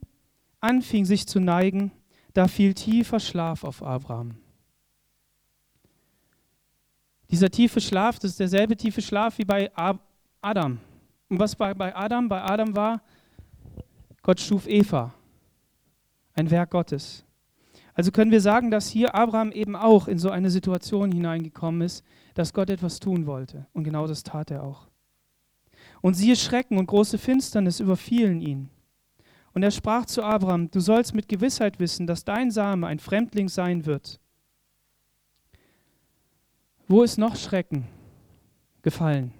anfing 0.60 1.04
sich 1.04 1.26
zu 1.26 1.40
neigen, 1.40 1.92
da 2.32 2.48
fiel 2.48 2.72
tiefer 2.72 3.20
Schlaf 3.20 3.64
auf 3.64 3.82
Abraham. 3.82 4.36
Dieser 7.30 7.50
tiefe 7.50 7.82
Schlaf, 7.82 8.18
das 8.18 8.30
ist 8.30 8.40
derselbe 8.40 8.78
tiefe 8.78 9.02
Schlaf 9.02 9.36
wie 9.36 9.44
bei 9.44 9.70
Adam. 10.40 10.78
Und 11.32 11.38
was 11.38 11.58
war 11.58 11.74
bei 11.74 11.96
Adam? 11.96 12.28
Bei 12.28 12.42
Adam 12.42 12.76
war, 12.76 13.00
Gott 14.20 14.38
schuf 14.38 14.66
Eva, 14.68 15.14
ein 16.34 16.50
Werk 16.50 16.72
Gottes. 16.72 17.24
Also 17.94 18.10
können 18.10 18.30
wir 18.30 18.42
sagen, 18.42 18.70
dass 18.70 18.90
hier 18.90 19.14
Abraham 19.14 19.50
eben 19.50 19.74
auch 19.74 20.08
in 20.08 20.18
so 20.18 20.28
eine 20.28 20.50
Situation 20.50 21.10
hineingekommen 21.10 21.80
ist, 21.80 22.04
dass 22.34 22.52
Gott 22.52 22.68
etwas 22.68 23.00
tun 23.00 23.24
wollte. 23.24 23.66
Und 23.72 23.84
genau 23.84 24.06
das 24.06 24.22
tat 24.24 24.50
er 24.50 24.62
auch. 24.62 24.88
Und 26.02 26.12
siehe 26.12 26.36
Schrecken 26.36 26.76
und 26.76 26.84
große 26.84 27.16
Finsternis 27.16 27.80
überfielen 27.80 28.42
ihn. 28.42 28.68
Und 29.54 29.62
er 29.62 29.70
sprach 29.70 30.04
zu 30.04 30.22
Abraham, 30.22 30.70
du 30.70 30.80
sollst 30.80 31.14
mit 31.14 31.30
Gewissheit 31.30 31.80
wissen, 31.80 32.06
dass 32.06 32.26
dein 32.26 32.50
Same 32.50 32.86
ein 32.86 32.98
Fremdling 32.98 33.48
sein 33.48 33.86
wird. 33.86 34.20
Wo 36.88 37.02
ist 37.02 37.16
noch 37.16 37.36
Schrecken 37.36 37.86
gefallen? 38.82 39.32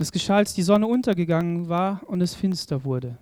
Und 0.00 0.04
es 0.04 0.12
geschah, 0.12 0.36
als 0.36 0.54
die 0.54 0.62
Sonne 0.62 0.86
untergegangen 0.86 1.68
war 1.68 2.00
und 2.06 2.22
es 2.22 2.34
finster 2.34 2.84
wurde. 2.84 3.18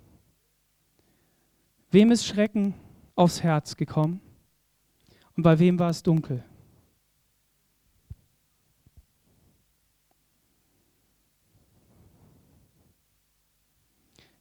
Wem 1.90 2.12
ist 2.12 2.24
Schrecken 2.24 2.72
aufs 3.16 3.42
Herz 3.42 3.76
gekommen 3.76 4.20
und 5.36 5.42
bei 5.42 5.58
wem 5.58 5.76
war 5.80 5.90
es 5.90 6.04
dunkel? 6.04 6.44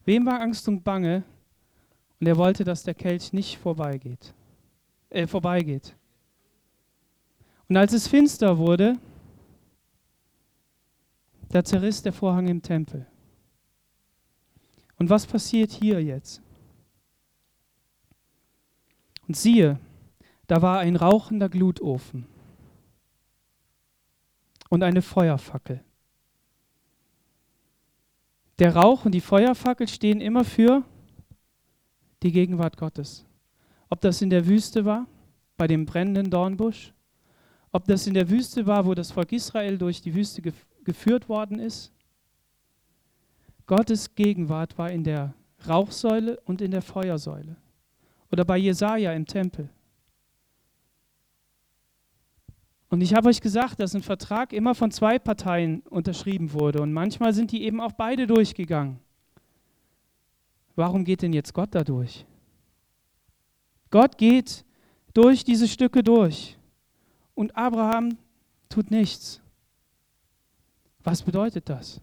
Wem 0.06 0.24
war 0.28 0.40
Angst 0.40 0.68
und 0.68 0.84
Bange 0.84 1.24
und 2.20 2.28
er 2.28 2.38
wollte, 2.38 2.64
dass 2.64 2.84
der 2.84 2.94
Kelch 2.94 3.34
nicht 3.34 3.58
vorbeigeht? 3.58 4.36
Äh, 5.10 5.26
vorbeigeht. 5.26 5.96
Und 7.68 7.78
als 7.78 7.94
es 7.94 8.08
finster 8.08 8.60
wurde, 8.60 9.00
da 11.50 11.64
zerriss 11.64 12.02
der 12.02 12.14
Vorhang 12.14 12.48
im 12.48 12.62
Tempel. 12.62 13.08
Und 14.98 15.10
was 15.10 15.26
passiert 15.26 15.72
hier 15.72 16.04
jetzt? 16.04 16.42
Und 19.28 19.36
siehe, 19.36 19.80
da 20.48 20.62
war 20.62 20.80
ein 20.80 20.96
rauchender 20.96 21.50
Glutofen 21.50 22.26
und 24.70 24.84
eine 24.84 25.02
Feuerfackel. 25.02 25.84
Der 28.60 28.76
Rauch 28.76 29.06
und 29.06 29.12
die 29.12 29.22
Feuerfackel 29.22 29.88
stehen 29.88 30.20
immer 30.20 30.44
für 30.44 30.84
die 32.24 32.32
Gegenwart 32.32 32.78
Gottes. 32.78 33.26
Ob 33.90 34.02
das 34.02 34.22
in 34.22 34.30
der 34.30 34.48
Wüste 34.48 34.84
war, 34.86 35.06
bei 35.58 35.68
dem 35.68 35.86
brennenden 35.86 36.30
Dornbusch, 36.30 36.94
ob 37.72 37.86
das 37.86 38.08
in 38.08 38.14
der 38.14 38.30
Wüste 38.30 38.66
war, 38.66 38.86
wo 38.86 38.94
das 38.94 39.12
Volk 39.12 39.32
Israel 39.32 39.78
durch 39.78 40.02
die 40.02 40.16
Wüste 40.16 40.42
geführt 40.88 41.28
worden 41.28 41.60
ist. 41.60 41.92
Gottes 43.66 44.16
Gegenwart 44.16 44.78
war 44.78 44.90
in 44.90 45.04
der 45.04 45.34
Rauchsäule 45.68 46.40
und 46.46 46.62
in 46.62 46.72
der 46.72 46.82
Feuersäule. 46.82 47.58
Oder 48.32 48.46
bei 48.46 48.58
Jesaja 48.58 49.12
im 49.12 49.26
Tempel. 49.26 49.70
Und 52.90 53.02
ich 53.02 53.14
habe 53.14 53.28
euch 53.28 53.42
gesagt, 53.42 53.82
dass 53.82 53.96
ein 53.96 54.02
Vertrag 54.02 54.54
immer 54.54 54.74
von 54.76 54.90
zwei 54.92 55.20
Parteien 55.20 55.82
unterschrieben 55.82 56.54
wurde. 56.54 56.82
Und 56.82 56.94
manchmal 56.94 57.34
sind 57.34 57.52
die 57.52 57.64
eben 57.64 57.82
auch 57.82 57.92
beide 57.92 58.26
durchgegangen. 58.26 59.00
Warum 60.78 61.04
geht 61.04 61.22
denn 61.22 61.34
jetzt 61.34 61.54
Gott 61.54 61.76
da 61.76 61.84
durch? 61.84 62.26
Gott 63.90 64.18
geht 64.18 64.64
durch 65.14 65.44
diese 65.44 65.68
Stücke 65.68 66.02
durch. 66.02 66.58
Und 67.36 67.58
Abraham 67.58 68.18
tut 68.70 68.90
nichts. 68.90 69.42
Was 71.08 71.24
bedeutet 71.24 71.70
das? 71.70 72.02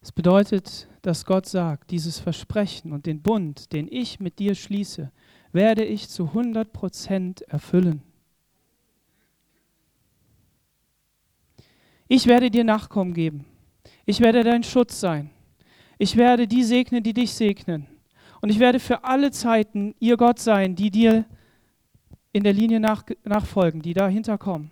Es 0.00 0.10
bedeutet, 0.10 0.88
dass 1.02 1.26
Gott 1.26 1.44
sagt, 1.44 1.90
dieses 1.90 2.18
Versprechen 2.18 2.92
und 2.92 3.04
den 3.04 3.20
Bund, 3.20 3.70
den 3.74 3.86
ich 3.92 4.18
mit 4.18 4.38
dir 4.38 4.54
schließe, 4.54 5.12
werde 5.52 5.84
ich 5.84 6.08
zu 6.08 6.28
100 6.28 6.72
Prozent 6.72 7.42
erfüllen. 7.42 8.02
Ich 12.08 12.26
werde 12.26 12.50
dir 12.50 12.64
Nachkommen 12.64 13.12
geben. 13.12 13.44
Ich 14.06 14.20
werde 14.20 14.42
dein 14.42 14.62
Schutz 14.62 14.98
sein. 14.98 15.33
Ich 16.04 16.16
werde 16.16 16.46
die 16.46 16.64
segnen, 16.64 17.02
die 17.02 17.14
dich 17.14 17.32
segnen. 17.32 17.86
Und 18.42 18.50
ich 18.50 18.58
werde 18.58 18.78
für 18.78 19.04
alle 19.04 19.30
Zeiten 19.30 19.94
ihr 20.00 20.18
Gott 20.18 20.38
sein, 20.38 20.74
die 20.74 20.90
dir 20.90 21.24
in 22.30 22.44
der 22.44 22.52
Linie 22.52 22.78
nach, 22.78 23.04
nachfolgen, 23.24 23.80
die 23.80 23.94
dahinter 23.94 24.36
kommen. 24.36 24.70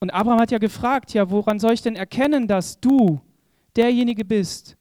Und 0.00 0.10
Abraham 0.10 0.40
hat 0.40 0.50
ja 0.50 0.58
gefragt, 0.58 1.14
ja, 1.14 1.30
woran 1.30 1.58
soll 1.58 1.72
ich 1.72 1.80
denn 1.80 1.96
erkennen, 1.96 2.46
dass 2.46 2.78
du 2.78 3.22
derjenige 3.74 4.22
bist, 4.22 4.76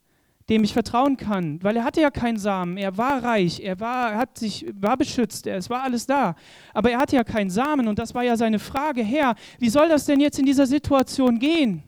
dem 0.49 0.65
ich 0.65 0.73
vertrauen 0.73 1.15
kann? 1.15 1.63
Weil 1.63 1.77
er 1.77 1.85
hatte 1.85 2.01
ja 2.01 2.11
keinen 2.11 2.39
Samen, 2.39 2.75
er 2.75 2.97
war 2.97 3.23
reich, 3.23 3.61
er 3.61 3.79
war, 3.79 4.17
hat 4.17 4.37
sich, 4.37 4.65
war 4.73 4.97
beschützt, 4.97 5.47
es 5.47 5.69
war 5.69 5.83
alles 5.83 6.05
da. 6.05 6.35
Aber 6.73 6.91
er 6.91 6.99
hatte 6.99 7.15
ja 7.15 7.23
keinen 7.23 7.49
Samen 7.49 7.87
und 7.87 7.97
das 7.97 8.13
war 8.13 8.25
ja 8.25 8.35
seine 8.35 8.59
Frage, 8.59 9.01
Herr, 9.01 9.35
wie 9.59 9.69
soll 9.69 9.87
das 9.87 10.05
denn 10.05 10.19
jetzt 10.19 10.39
in 10.39 10.45
dieser 10.45 10.65
Situation 10.65 11.39
gehen? 11.39 11.83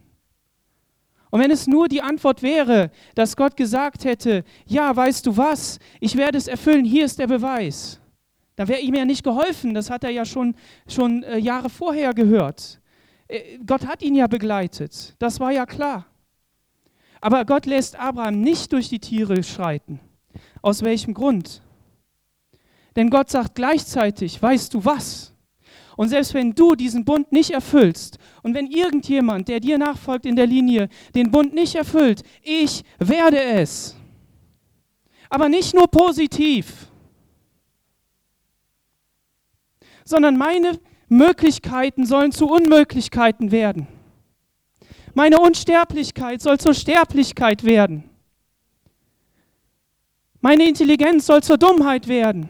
Und 1.31 1.39
wenn 1.39 1.49
es 1.49 1.65
nur 1.65 1.87
die 1.87 2.01
Antwort 2.01 2.43
wäre, 2.43 2.91
dass 3.15 3.37
Gott 3.37 3.55
gesagt 3.55 4.03
hätte, 4.03 4.43
ja, 4.67 4.93
weißt 4.95 5.25
du 5.25 5.37
was, 5.37 5.79
ich 6.01 6.17
werde 6.17 6.37
es 6.37 6.47
erfüllen, 6.47 6.85
hier 6.85 7.05
ist 7.05 7.19
der 7.19 7.27
Beweis, 7.27 7.99
dann 8.57 8.67
wäre 8.67 8.81
ihm 8.81 8.93
ja 8.93 9.05
nicht 9.05 9.23
geholfen, 9.23 9.73
das 9.73 9.89
hat 9.89 10.03
er 10.03 10.09
ja 10.09 10.25
schon, 10.25 10.55
schon 10.87 11.23
äh, 11.23 11.37
Jahre 11.37 11.69
vorher 11.69 12.13
gehört. 12.13 12.81
Äh, 13.29 13.57
Gott 13.65 13.87
hat 13.87 14.03
ihn 14.03 14.13
ja 14.13 14.27
begleitet, 14.27 15.15
das 15.19 15.39
war 15.39 15.51
ja 15.51 15.65
klar. 15.65 16.05
Aber 17.21 17.45
Gott 17.45 17.65
lässt 17.65 17.97
Abraham 17.97 18.41
nicht 18.41 18.73
durch 18.73 18.89
die 18.89 18.99
Tiere 18.99 19.41
schreiten. 19.43 20.01
Aus 20.61 20.83
welchem 20.83 21.13
Grund? 21.13 21.61
Denn 22.95 23.09
Gott 23.09 23.29
sagt 23.29 23.55
gleichzeitig, 23.55 24.41
weißt 24.41 24.73
du 24.73 24.83
was? 24.83 25.30
Und 25.97 26.09
selbst 26.09 26.33
wenn 26.33 26.53
du 26.53 26.75
diesen 26.75 27.03
Bund 27.05 27.31
nicht 27.31 27.51
erfüllst 27.51 28.17
und 28.43 28.53
wenn 28.53 28.67
irgendjemand, 28.67 29.47
der 29.47 29.59
dir 29.59 29.77
nachfolgt 29.77 30.25
in 30.25 30.35
der 30.35 30.47
Linie, 30.47 30.89
den 31.15 31.31
Bund 31.31 31.53
nicht 31.53 31.75
erfüllt, 31.75 32.23
ich 32.41 32.83
werde 32.99 33.41
es. 33.41 33.95
Aber 35.29 35.49
nicht 35.49 35.73
nur 35.73 35.87
positiv, 35.87 36.87
sondern 40.03 40.37
meine 40.37 40.79
Möglichkeiten 41.07 42.05
sollen 42.05 42.31
zu 42.31 42.47
Unmöglichkeiten 42.47 43.51
werden. 43.51 43.87
Meine 45.13 45.39
Unsterblichkeit 45.39 46.41
soll 46.41 46.59
zur 46.59 46.73
Sterblichkeit 46.73 47.63
werden. 47.63 48.09
Meine 50.39 50.67
Intelligenz 50.67 51.27
soll 51.27 51.43
zur 51.43 51.57
Dummheit 51.57 52.07
werden. 52.07 52.49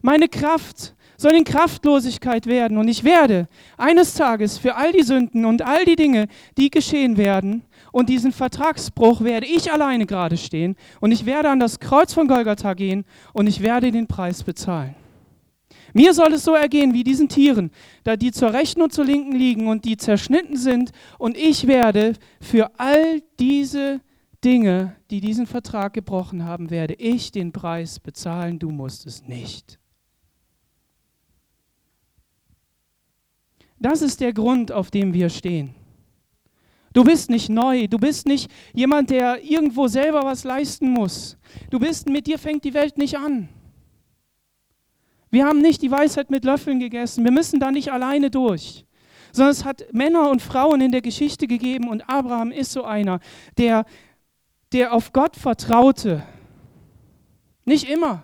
Meine 0.00 0.28
Kraft 0.28 0.94
soll 1.16 1.32
in 1.32 1.44
Kraftlosigkeit 1.44 2.46
werden. 2.46 2.78
Und 2.78 2.88
ich 2.88 3.04
werde 3.04 3.48
eines 3.76 4.14
Tages 4.14 4.58
für 4.58 4.76
all 4.76 4.92
die 4.92 5.02
Sünden 5.02 5.44
und 5.44 5.62
all 5.62 5.84
die 5.84 5.96
Dinge, 5.96 6.26
die 6.56 6.70
geschehen 6.70 7.16
werden, 7.16 7.62
und 7.94 8.08
diesen 8.08 8.32
Vertragsbruch 8.32 9.20
werde 9.20 9.46
ich 9.46 9.70
alleine 9.70 10.04
gerade 10.04 10.36
stehen. 10.36 10.74
Und 11.00 11.12
ich 11.12 11.26
werde 11.26 11.48
an 11.48 11.60
das 11.60 11.78
Kreuz 11.78 12.12
von 12.12 12.26
Golgatha 12.26 12.74
gehen 12.74 13.04
und 13.32 13.46
ich 13.46 13.62
werde 13.62 13.92
den 13.92 14.08
Preis 14.08 14.42
bezahlen. 14.42 14.96
Mir 15.92 16.12
soll 16.12 16.32
es 16.32 16.42
so 16.42 16.54
ergehen 16.54 16.92
wie 16.92 17.04
diesen 17.04 17.28
Tieren, 17.28 17.70
da 18.02 18.16
die 18.16 18.32
zur 18.32 18.52
rechten 18.52 18.82
und 18.82 18.92
zur 18.92 19.04
linken 19.04 19.36
liegen 19.36 19.68
und 19.68 19.84
die 19.84 19.96
zerschnitten 19.96 20.56
sind. 20.56 20.90
Und 21.18 21.36
ich 21.36 21.68
werde 21.68 22.14
für 22.40 22.72
all 22.80 23.22
diese 23.38 24.00
Dinge, 24.42 24.96
die 25.12 25.20
diesen 25.20 25.46
Vertrag 25.46 25.92
gebrochen 25.92 26.44
haben, 26.44 26.70
werde 26.70 26.94
ich 26.94 27.30
den 27.30 27.52
Preis 27.52 28.00
bezahlen. 28.00 28.58
Du 28.58 28.70
musst 28.70 29.06
es 29.06 29.22
nicht. 29.22 29.78
Das 33.84 34.00
ist 34.00 34.22
der 34.22 34.32
Grund, 34.32 34.72
auf 34.72 34.90
dem 34.90 35.12
wir 35.12 35.28
stehen. 35.28 35.74
Du 36.94 37.04
bist 37.04 37.28
nicht 37.28 37.50
neu, 37.50 37.86
du 37.86 37.98
bist 37.98 38.26
nicht 38.26 38.50
jemand, 38.72 39.10
der 39.10 39.44
irgendwo 39.44 39.88
selber 39.88 40.22
was 40.24 40.42
leisten 40.42 40.88
muss. 40.88 41.36
Du 41.68 41.78
bist, 41.78 42.08
mit 42.08 42.26
dir 42.26 42.38
fängt 42.38 42.64
die 42.64 42.72
Welt 42.72 42.96
nicht 42.96 43.18
an. 43.18 43.50
Wir 45.30 45.44
haben 45.44 45.60
nicht 45.60 45.82
die 45.82 45.90
Weisheit 45.90 46.30
mit 46.30 46.46
Löffeln 46.46 46.80
gegessen, 46.80 47.24
wir 47.24 47.30
müssen 47.30 47.60
da 47.60 47.70
nicht 47.70 47.92
alleine 47.92 48.30
durch, 48.30 48.86
sondern 49.32 49.52
es 49.52 49.66
hat 49.66 49.84
Männer 49.92 50.30
und 50.30 50.40
Frauen 50.40 50.80
in 50.80 50.90
der 50.90 51.02
Geschichte 51.02 51.46
gegeben 51.46 51.90
und 51.90 52.08
Abraham 52.08 52.52
ist 52.52 52.72
so 52.72 52.84
einer, 52.84 53.20
der, 53.58 53.84
der 54.72 54.94
auf 54.94 55.12
Gott 55.12 55.36
vertraute. 55.36 56.22
Nicht 57.66 57.90
immer, 57.90 58.22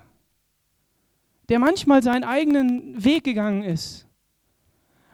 der 1.50 1.58
manchmal 1.58 2.02
seinen 2.02 2.24
eigenen 2.24 3.04
Weg 3.04 3.24
gegangen 3.24 3.62
ist 3.62 4.06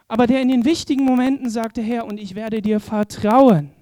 aber 0.09 0.27
der 0.27 0.41
in 0.43 0.49
den 0.49 0.65
wichtigen 0.65 1.05
Momenten 1.05 1.51
sagte, 1.51 1.83
Herr, 1.83 2.07
und 2.07 2.19
ich 2.19 2.35
werde 2.35 2.63
dir 2.63 2.81
vertrauen. 2.81 3.73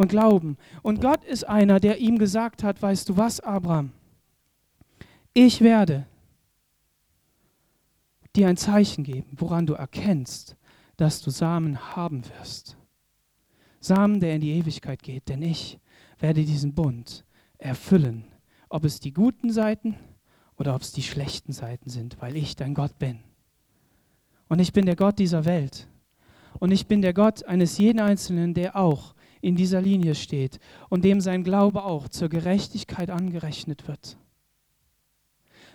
und 0.00 0.08
glauben. 0.08 0.56
Und 0.82 1.02
Gott 1.02 1.24
ist 1.24 1.44
einer, 1.44 1.78
der 1.78 1.98
ihm 1.98 2.18
gesagt 2.18 2.62
hat, 2.62 2.80
weißt 2.80 3.06
du 3.10 3.18
was, 3.18 3.40
Abraham, 3.40 3.92
ich 5.34 5.60
werde 5.60 6.06
dir 8.34 8.48
ein 8.48 8.56
Zeichen 8.56 9.04
geben, 9.04 9.36
woran 9.36 9.66
du 9.66 9.74
erkennst, 9.74 10.56
dass 10.96 11.20
du 11.20 11.30
Samen 11.30 11.94
haben 11.94 12.22
wirst. 12.30 12.78
Samen, 13.80 14.20
der 14.20 14.36
in 14.36 14.40
die 14.40 14.52
Ewigkeit 14.52 15.02
geht, 15.02 15.28
denn 15.28 15.42
ich 15.42 15.78
werde 16.18 16.46
diesen 16.46 16.74
Bund 16.74 17.26
erfüllen, 17.58 18.24
ob 18.70 18.86
es 18.86 19.00
die 19.00 19.12
guten 19.12 19.52
Seiten 19.52 19.96
oder 20.56 20.74
ob 20.74 20.80
es 20.80 20.92
die 20.92 21.02
schlechten 21.02 21.52
Seiten 21.52 21.90
sind, 21.90 22.20
weil 22.22 22.36
ich 22.36 22.56
dein 22.56 22.72
Gott 22.72 22.98
bin. 22.98 23.20
Und 24.50 24.58
ich 24.58 24.72
bin 24.72 24.84
der 24.84 24.96
Gott 24.96 25.20
dieser 25.20 25.44
Welt. 25.44 25.86
Und 26.58 26.72
ich 26.72 26.88
bin 26.88 27.02
der 27.02 27.14
Gott 27.14 27.44
eines 27.44 27.78
jeden 27.78 28.00
Einzelnen, 28.00 28.52
der 28.52 28.74
auch 28.74 29.14
in 29.40 29.54
dieser 29.54 29.80
Linie 29.80 30.16
steht 30.16 30.58
und 30.88 31.04
dem 31.04 31.20
sein 31.20 31.44
Glaube 31.44 31.84
auch 31.84 32.08
zur 32.08 32.28
Gerechtigkeit 32.28 33.10
angerechnet 33.10 33.86
wird. 33.86 34.18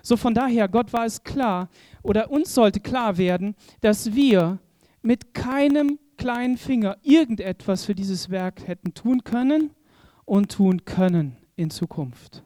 So 0.03 0.17
von 0.17 0.34
daher, 0.34 0.67
Gott 0.67 0.91
war 0.91 1.05
es 1.05 1.23
klar, 1.23 1.69
oder 2.03 2.30
uns 2.30 2.53
sollte 2.53 2.82
klar 2.82 3.17
werden, 3.17 3.55
dass 3.80 4.13
wir 4.13 4.59
mit 5.01 5.34
keinem 5.34 5.97
kleinen 6.17 6.57
Finger 6.57 6.97
irgendetwas 7.01 7.86
für 7.86 7.95
dieses 7.95 8.30
Werk 8.30 8.67
hätten 8.67 8.93
tun 8.93 9.23
können 9.23 9.71
und 10.26 10.51
tun 10.51 10.84
können 10.84 11.38
in 11.55 11.69
Zukunft. 11.69 12.43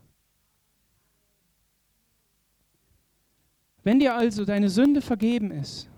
Wenn 3.83 3.97
dir 3.97 4.15
also 4.15 4.45
deine 4.45 4.69
Sünde 4.69 5.01
vergeben 5.01 5.49
ist, 5.49 5.89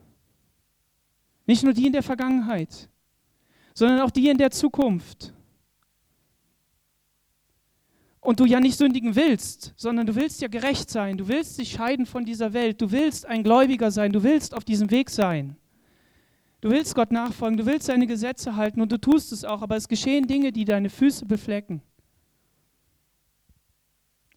nicht 1.51 1.63
nur 1.63 1.73
die 1.73 1.87
in 1.87 1.93
der 1.93 2.01
Vergangenheit, 2.01 2.89
sondern 3.73 3.99
auch 3.99 4.11
die 4.11 4.29
in 4.29 4.37
der 4.37 4.51
Zukunft, 4.51 5.33
und 8.21 8.39
du 8.39 8.45
ja 8.45 8.59
nicht 8.59 8.77
sündigen 8.77 9.15
willst, 9.15 9.73
sondern 9.75 10.05
du 10.05 10.15
willst 10.15 10.41
ja 10.41 10.47
gerecht 10.47 10.89
sein, 10.89 11.17
du 11.17 11.27
willst 11.27 11.57
dich 11.57 11.71
scheiden 11.71 12.05
von 12.05 12.23
dieser 12.23 12.53
Welt, 12.53 12.79
du 12.79 12.91
willst 12.91 13.25
ein 13.25 13.43
Gläubiger 13.43 13.89
sein, 13.89 14.11
du 14.11 14.23
willst 14.23 14.53
auf 14.53 14.63
diesem 14.63 14.91
Weg 14.91 15.09
sein. 15.09 15.57
Du 16.61 16.69
willst 16.69 16.93
Gott 16.93 17.11
nachfolgen, 17.11 17.57
du 17.57 17.65
willst 17.65 17.87
seine 17.87 18.05
Gesetze 18.05 18.55
halten 18.55 18.79
und 18.79 18.91
du 18.91 18.99
tust 18.99 19.31
es 19.31 19.43
auch, 19.43 19.63
aber 19.63 19.75
es 19.75 19.87
geschehen 19.87 20.27
Dinge, 20.27 20.51
die 20.51 20.65
deine 20.65 20.91
Füße 20.91 21.25
beflecken. 21.25 21.81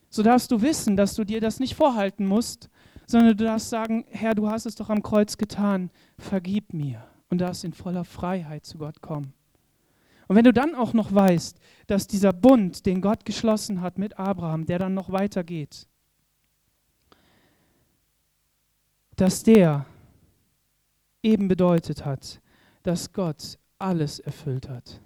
So 0.09 0.23
darfst 0.23 0.51
du 0.51 0.63
wissen, 0.63 0.97
dass 0.97 1.15
du 1.15 1.25
dir 1.25 1.43
das 1.43 1.61
nicht 1.61 1.75
vorhalten 1.75 2.27
musst, 2.27 2.71
sondern 3.07 3.37
du 3.37 3.45
darfst 3.45 3.71
sagen, 3.71 4.05
Herr, 4.09 4.35
du 4.35 4.49
hast 4.49 4.67
es 4.67 4.75
doch 4.75 4.91
am 4.91 5.03
Kreuz 5.03 5.37
getan, 5.37 5.91
vergib 6.19 6.73
mir 6.73 7.05
und 7.29 7.39
darfst 7.39 7.65
in 7.65 7.73
voller 7.73 8.05
Freiheit 8.05 8.65
zu 8.65 8.79
Gott 8.79 9.01
kommen. 9.01 9.33
Und 10.27 10.37
wenn 10.37 10.45
du 10.45 10.53
dann 10.53 10.75
auch 10.75 10.95
noch 10.95 11.13
weißt, 11.15 11.59
dass 11.87 12.07
dieser 12.07 12.33
Bund, 12.33 12.87
den 12.87 13.01
Gott 13.01 13.25
geschlossen 13.25 13.81
hat 13.81 13.99
mit 13.99 14.19
Abraham, 14.19 14.65
der 14.67 14.79
dann 14.79 14.95
noch 14.95 15.13
weitergeht, 15.13 15.87
dass 19.17 19.43
der 19.43 19.87
eben 21.23 21.49
bedeutet 21.49 22.05
hat, 22.05 22.41
dass 22.83 23.13
Gott 23.13 23.59
alles 23.79 24.19
erfüllt 24.19 24.69
hat. 24.69 25.01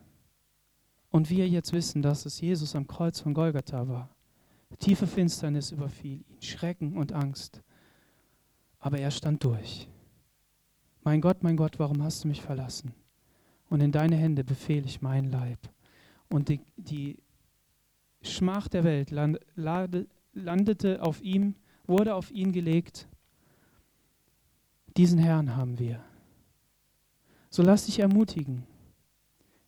Und 1.11 1.31
wir 1.31 1.49
jetzt 1.49 1.73
wissen, 1.73 2.03
dass 2.03 2.27
es 2.27 2.41
Jesus 2.41 2.77
am 2.77 2.87
Kreuz 2.87 3.21
von 3.21 3.35
Golgatha 3.35 3.89
war. 3.89 4.11
Tiefe 4.79 5.07
Finsternis 5.07 5.73
überfiel 5.73 6.25
ihn, 6.29 6.43
Schrecken 6.43 6.97
und 6.97 7.13
Angst. 7.13 7.63
Aber 8.79 8.99
er 8.99 9.11
stand 9.11 9.43
durch. 9.45 9.89
Mein 11.03 11.21
Gott, 11.21 11.43
mein 11.43 11.57
Gott, 11.57 11.79
warum 11.79 12.03
hast 12.03 12.25
du 12.25 12.29
mich 12.29 12.43
verlassen? 12.43 12.95
Und 13.71 13.81
in 13.81 13.93
deine 13.93 14.17
Hände 14.17 14.45
befehle 14.45 14.87
ich 14.87 15.03
meinen 15.03 15.31
Leib. 15.31 15.59
Und 16.29 16.49
die, 16.49 16.61
die 16.77 17.19
Schmach 18.23 18.69
der 18.69 18.85
Welt 18.85 19.11
land, 19.11 19.39
landete 20.35 21.03
auf 21.03 21.23
ihm, 21.23 21.55
wurde 21.87 22.15
auf 22.15 22.31
ihn 22.31 22.53
gelegt. 22.53 23.09
Diesen 24.97 25.19
Herrn 25.19 25.57
haben 25.57 25.79
wir. 25.79 26.03
So 27.51 27.63
lass 27.63 27.87
dich 27.87 28.01
ermutigen, 28.01 28.67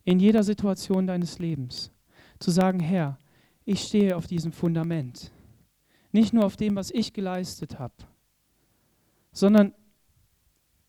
in 0.05 0.21
jeder 0.21 0.43
Situation 0.43 1.07
deines 1.07 1.39
Lebens 1.39 1.91
zu 2.39 2.51
sagen, 2.51 2.81
Herr, 2.81 3.19
ich 3.65 3.83
stehe 3.83 4.17
auf 4.17 4.27
diesem 4.27 4.53
Fundament. 4.53 5.31
Nicht 6.13 6.33
nur 6.33 6.45
auf 6.45 6.57
dem, 6.57 6.77
was 6.77 6.91
ich 6.91 7.13
geleistet 7.13 7.79
habe, 7.79 7.95
sondern 9.33 9.75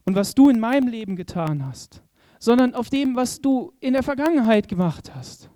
und 0.06 0.16
was 0.16 0.34
du 0.34 0.50
in 0.50 0.60
meinem 0.60 0.88
Leben 0.88 1.16
getan 1.16 1.66
hast, 1.66 2.04
sondern 2.40 2.74
auf 2.74 2.90
dem, 2.90 3.16
was 3.16 3.42
du 3.42 3.74
in 3.80 3.94
der 3.94 4.04
Vergangenheit 4.04 4.68
gemacht 4.68 5.14
hast. 5.14 5.50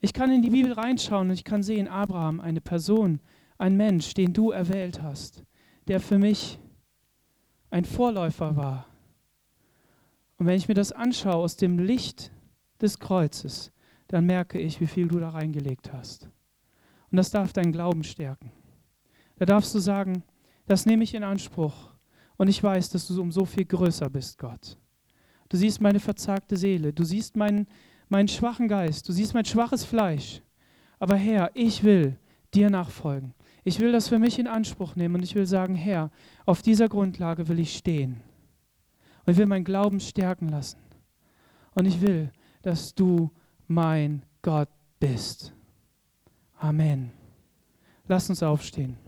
Ich 0.00 0.12
kann 0.12 0.30
in 0.30 0.42
die 0.42 0.50
Bibel 0.50 0.72
reinschauen 0.72 1.28
und 1.28 1.34
ich 1.34 1.44
kann 1.44 1.62
sehen, 1.62 1.88
Abraham, 1.88 2.40
eine 2.40 2.60
Person, 2.60 3.20
ein 3.56 3.76
Mensch, 3.76 4.14
den 4.14 4.32
du 4.32 4.50
erwählt 4.50 5.00
hast, 5.00 5.44
der 5.88 6.00
für 6.00 6.18
mich 6.18 6.58
ein 7.70 7.84
Vorläufer 7.84 8.56
war. 8.56 8.86
Und 10.36 10.46
wenn 10.46 10.56
ich 10.56 10.68
mir 10.68 10.74
das 10.74 10.92
anschaue 10.92 11.36
aus 11.36 11.56
dem 11.56 11.78
Licht 11.78 12.32
des 12.80 12.98
Kreuzes, 12.98 13.72
dann 14.08 14.26
merke 14.26 14.58
ich, 14.58 14.80
wie 14.80 14.86
viel 14.86 15.08
du 15.08 15.18
da 15.18 15.30
reingelegt 15.30 15.92
hast. 15.92 16.28
Und 17.10 17.16
das 17.16 17.30
darf 17.30 17.52
deinen 17.52 17.72
Glauben 17.72 18.04
stärken. 18.04 18.50
Da 19.36 19.46
darfst 19.46 19.74
du 19.74 19.78
sagen, 19.78 20.24
das 20.72 20.86
nehme 20.86 21.04
ich 21.04 21.14
in 21.14 21.22
Anspruch 21.22 21.90
und 22.38 22.48
ich 22.48 22.62
weiß, 22.62 22.88
dass 22.88 23.06
du 23.06 23.20
um 23.20 23.30
so 23.30 23.44
viel 23.44 23.66
größer 23.66 24.08
bist, 24.08 24.38
Gott. 24.38 24.78
Du 25.50 25.58
siehst 25.58 25.82
meine 25.82 26.00
verzagte 26.00 26.56
Seele, 26.56 26.94
du 26.94 27.04
siehst 27.04 27.36
meinen, 27.36 27.66
meinen 28.08 28.28
schwachen 28.28 28.68
Geist, 28.68 29.06
du 29.06 29.12
siehst 29.12 29.34
mein 29.34 29.44
schwaches 29.44 29.84
Fleisch. 29.84 30.40
Aber 30.98 31.16
Herr, 31.16 31.50
ich 31.52 31.84
will 31.84 32.16
dir 32.54 32.70
nachfolgen. 32.70 33.34
Ich 33.64 33.80
will 33.80 33.92
das 33.92 34.08
für 34.08 34.18
mich 34.18 34.38
in 34.38 34.46
Anspruch 34.46 34.96
nehmen 34.96 35.16
und 35.16 35.22
ich 35.22 35.34
will 35.34 35.44
sagen, 35.44 35.74
Herr, 35.74 36.10
auf 36.46 36.62
dieser 36.62 36.88
Grundlage 36.88 37.48
will 37.48 37.58
ich 37.58 37.76
stehen. 37.76 38.22
Und 39.26 39.32
ich 39.34 39.36
will 39.36 39.44
meinen 39.44 39.66
Glauben 39.66 40.00
stärken 40.00 40.48
lassen. 40.48 40.78
Und 41.74 41.84
ich 41.84 42.00
will, 42.00 42.32
dass 42.62 42.94
du 42.94 43.30
mein 43.68 44.24
Gott 44.40 44.70
bist. 44.98 45.52
Amen. 46.58 47.12
Lass 48.08 48.30
uns 48.30 48.42
aufstehen. 48.42 49.01